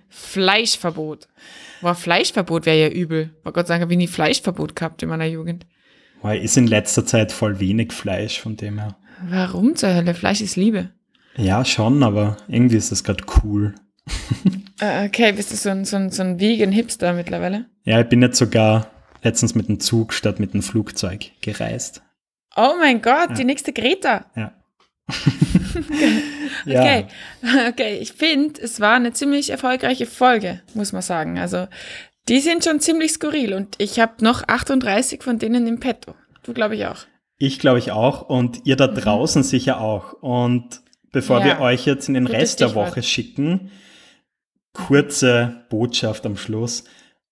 Fleischverbot. 0.08 1.28
Boah, 1.80 1.94
Fleischverbot 1.94 2.66
wäre 2.66 2.80
ja 2.80 2.88
übel. 2.88 3.30
War 3.44 3.52
Gott 3.52 3.66
sagen, 3.66 3.82
habe 3.82 3.92
ich 3.92 3.98
nie 3.98 4.08
Fleischverbot 4.08 4.74
gehabt 4.74 5.02
in 5.02 5.08
meiner 5.08 5.26
Jugend. 5.26 5.66
Weil 6.22 6.42
ist 6.42 6.56
in 6.56 6.66
letzter 6.66 7.06
Zeit 7.06 7.30
voll 7.30 7.60
wenig 7.60 7.92
Fleisch 7.92 8.40
von 8.40 8.56
dem 8.56 8.78
her. 8.78 8.96
Warum 9.28 9.76
zur 9.76 9.94
Hölle? 9.94 10.14
Fleisch 10.14 10.40
ist 10.40 10.56
Liebe. 10.56 10.90
Ja, 11.36 11.64
schon, 11.64 12.02
aber 12.02 12.36
irgendwie 12.48 12.76
ist 12.76 12.90
das 12.90 13.04
gerade 13.04 13.24
cool. 13.42 13.74
Äh, 14.80 15.06
okay, 15.06 15.32
bist 15.32 15.52
du 15.52 15.56
so 15.56 15.70
ein, 15.70 15.84
so 15.84 15.96
ein, 15.96 16.10
so 16.10 16.22
ein 16.22 16.40
Vegan-Hipster 16.40 17.12
mittlerweile? 17.12 17.66
Ja, 17.84 18.00
ich 18.00 18.08
bin 18.08 18.22
jetzt 18.22 18.38
sogar 18.38 18.90
letztens 19.22 19.54
mit 19.54 19.68
dem 19.68 19.78
Zug 19.78 20.12
statt 20.12 20.40
mit 20.40 20.54
dem 20.54 20.62
Flugzeug 20.62 21.30
gereist. 21.40 22.02
Oh 22.58 22.74
mein 22.78 23.00
Gott, 23.00 23.38
die 23.38 23.44
nächste 23.44 23.72
Greta. 23.72 24.24
Ja. 26.66 26.80
Okay, 26.82 27.06
okay. 27.68 27.98
Ich 28.00 28.12
finde, 28.12 28.60
es 28.60 28.80
war 28.80 28.94
eine 28.94 29.12
ziemlich 29.12 29.50
erfolgreiche 29.50 30.06
Folge, 30.06 30.60
muss 30.74 30.92
man 30.92 31.02
sagen. 31.02 31.38
Also, 31.38 31.66
die 32.28 32.40
sind 32.40 32.64
schon 32.64 32.80
ziemlich 32.80 33.12
skurril 33.12 33.54
und 33.54 33.76
ich 33.78 34.00
habe 34.00 34.22
noch 34.24 34.42
38 34.46 35.22
von 35.22 35.38
denen 35.38 35.66
im 35.66 35.80
Petto. 35.80 36.14
Du 36.42 36.52
glaube 36.52 36.74
ich 36.76 36.84
auch. 36.86 37.06
Ich 37.38 37.58
glaube 37.58 37.78
ich 37.78 37.92
auch 37.92 38.22
und 38.28 38.66
ihr 38.66 38.76
da 38.76 38.86
draußen 38.88 39.42
sicher 39.44 39.80
auch. 39.80 40.14
Und 40.14 40.80
bevor 41.12 41.40
Mhm. 41.40 41.46
Ja. 41.46 41.58
wir 41.58 41.64
euch 41.64 41.86
jetzt 41.86 42.08
in 42.08 42.14
den 42.14 42.24
Gutes 42.24 42.40
Rest 42.40 42.60
der 42.60 42.66
Stichwort. 42.68 42.90
Woche 42.90 43.02
schicken, 43.02 43.70
kurze 44.72 45.64
Botschaft 45.70 46.26
am 46.26 46.36
Schluss. 46.36 46.84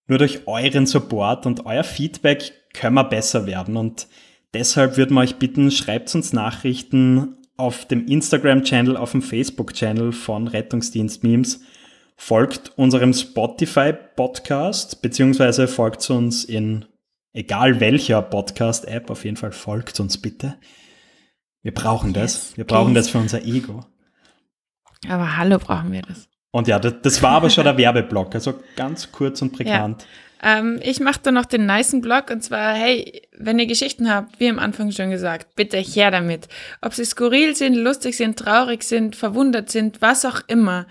Nur 0.07 0.19
durch 0.19 0.47
euren 0.47 0.87
Support 0.87 1.47
und 1.47 1.67
euer 1.67 1.85
Feedback 1.85 2.53
können 2.73 2.95
wir 2.95 3.05
besser 3.05 3.47
werden. 3.47 3.77
Und 3.77 4.07
deshalb 4.55 4.97
würden 4.97 5.15
wir 5.15 5.21
euch 5.21 5.37
bitten, 5.37 5.71
schreibt 5.71 6.15
uns 6.15 6.33
Nachrichten 6.33 7.37
auf 7.57 7.87
dem 7.87 8.07
Instagram-Channel, 8.07 8.97
auf 8.97 9.13
dem 9.13 9.23
Facebook-Channel 9.23 10.13
von 10.13 10.49
Rettungsdienst 10.49 11.23
Memes. 11.23 11.63
Folgt 12.17 12.73
unserem 12.79 13.13
Spotify-Podcast, 13.13 15.03
beziehungsweise 15.03 15.69
folgt 15.69 16.09
uns 16.11 16.45
in 16.45 16.87
egal 17.33 17.81
welcher 17.81 18.23
Podcast-App, 18.23 19.11
auf 19.11 19.25
jeden 19.25 19.37
Fall 19.37 19.53
folgt 19.53 20.01
uns 20.01 20.21
bitte. 20.21 20.57
Wir 21.63 21.75
brauchen 21.75 22.13
das. 22.13 22.51
Yes, 22.51 22.57
Wir 22.57 22.65
brauchen 22.65 22.93
please. 22.93 23.07
das 23.07 23.11
für 23.11 23.19
unser 23.19 23.45
Ego. 23.45 23.85
Aber 25.09 25.37
hallo 25.37 25.59
brauchen 25.59 25.93
wir 25.93 26.03
das. 26.03 26.29
Und 26.57 26.69
ja, 26.69 26.79
das, 26.79 26.95
das 27.03 27.23
war 27.23 27.33
aber 27.33 27.51
schon 27.51 27.65
der 27.65 27.77
Werbeblock, 27.77 28.35
also 28.35 28.55
ganz 28.77 29.13
kurz 29.13 29.43
und 29.43 29.53
prägnant. 29.53 30.07
Ähm, 30.43 30.81
ich 30.83 31.01
mache 31.01 31.21
da 31.23 31.31
noch 31.31 31.45
den 31.45 31.67
nicen 31.67 32.01
Blog 32.01 32.31
und 32.31 32.43
zwar, 32.43 32.73
hey, 32.73 33.21
wenn 33.37 33.59
ihr 33.59 33.67
Geschichten 33.67 34.11
habt, 34.11 34.41
wie 34.41 34.49
am 34.49 34.59
Anfang 34.59 34.91
schon 34.91 35.11
gesagt, 35.11 35.55
bitte 35.55 35.77
her 35.77 36.11
damit. 36.11 36.49
Ob 36.81 36.95
sie 36.95 37.05
skurril 37.05 37.55
sind, 37.55 37.75
lustig 37.75 38.17
sind, 38.17 38.39
traurig 38.39 38.85
sind, 38.85 39.17
verwundert 39.17 39.71
sind, 39.71 40.01
was 40.01 40.25
auch 40.25 40.41
immer. 40.47 40.87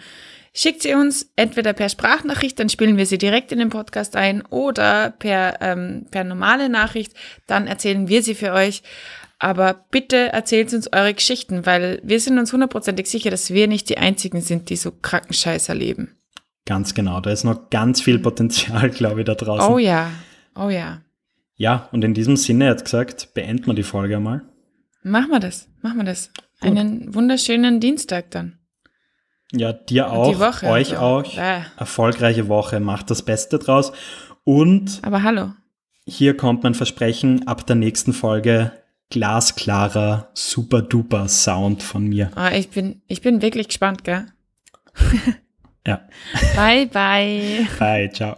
Schickt 0.54 0.84
sie 0.84 0.93
uns 0.93 1.32
entweder 1.36 1.73
per 1.73 1.89
Sprachnachricht, 1.89 2.60
dann 2.60 2.69
spielen 2.69 2.97
wir 2.97 3.08
sie 3.08 3.17
direkt 3.17 3.51
in 3.51 3.58
den 3.58 3.69
Podcast 3.69 4.15
ein, 4.15 4.45
oder 4.45 5.15
per, 5.17 5.58
ähm, 5.62 6.06
per 6.12 6.23
normale 6.23 6.69
Nachricht, 6.69 7.13
dann 7.47 7.65
erzählen 7.65 8.08
wir 8.08 8.21
sie 8.21 8.36
für 8.36 8.54
euch. 8.54 8.84
Aber 9.39 9.85
bitte 9.91 10.31
erzählt 10.31 10.73
uns 10.73 10.91
eure 10.93 11.13
Geschichten, 11.13 11.65
weil 11.65 12.01
wir 12.03 12.19
sind 12.19 12.39
uns 12.39 12.53
hundertprozentig 12.53 13.07
sicher, 13.07 13.29
dass 13.29 13.51
wir 13.51 13.67
nicht 13.67 13.89
die 13.89 13.97
Einzigen 13.97 14.41
sind, 14.41 14.69
die 14.69 14.77
so 14.77 14.91
kranken 14.91 15.33
Scheiß 15.33 15.69
erleben. 15.69 16.15
Ganz 16.65 16.93
genau. 16.93 17.19
Da 17.19 17.31
ist 17.31 17.43
noch 17.43 17.69
ganz 17.69 18.01
viel 18.01 18.19
Potenzial, 18.19 18.89
glaube 18.91 19.21
ich, 19.21 19.25
da 19.25 19.35
draußen. 19.35 19.71
Oh 19.71 19.77
ja, 19.77 20.09
oh 20.55 20.69
ja. 20.69 21.01
Ja, 21.57 21.87
und 21.91 22.03
in 22.03 22.13
diesem 22.13 22.35
Sinne, 22.35 22.67
jetzt 22.67 22.85
gesagt, 22.85 23.33
beenden 23.33 23.67
wir 23.67 23.73
die 23.73 23.83
Folge 23.83 24.17
einmal. 24.17 24.41
Machen 25.03 25.29
wir 25.29 25.39
das, 25.39 25.69
machen 25.81 25.97
wir 25.97 26.03
das. 26.03 26.31
Einen 26.59 27.13
wunderschönen 27.13 27.79
Dienstag 27.79 28.31
dann. 28.31 28.57
Ja, 29.51 29.71
dir 29.71 30.11
auch, 30.11 30.31
die 30.31 30.39
Woche. 30.39 30.67
euch 30.67 30.89
so. 30.89 30.97
auch. 30.97 31.37
Äh, 31.37 31.61
Erfolgreiche 31.77 32.47
Woche, 32.47 32.79
macht 32.79 33.11
das 33.11 33.21
Beste 33.21 33.59
draus. 33.59 33.91
Und 34.43 34.99
aber 35.03 35.23
hallo. 35.23 35.51
hier 36.05 36.35
kommt 36.35 36.63
mein 36.63 36.73
Versprechen, 36.73 37.47
ab 37.47 37.65
der 37.67 37.75
nächsten 37.75 38.13
Folge 38.13 38.71
glasklarer, 39.09 40.29
super 40.33 40.81
duper 40.81 41.27
Sound 41.27 41.83
von 41.83 42.07
mir. 42.07 42.31
Ah, 42.35 42.51
ich, 42.51 42.69
bin, 42.69 43.01
ich 43.07 43.21
bin 43.21 43.41
wirklich 43.41 43.67
gespannt, 43.67 44.03
gell? 44.03 44.25
Ja. 45.85 46.07
Bye, 46.55 46.87
bye. 46.87 47.67
Bye, 47.79 48.09
ciao. 48.11 48.37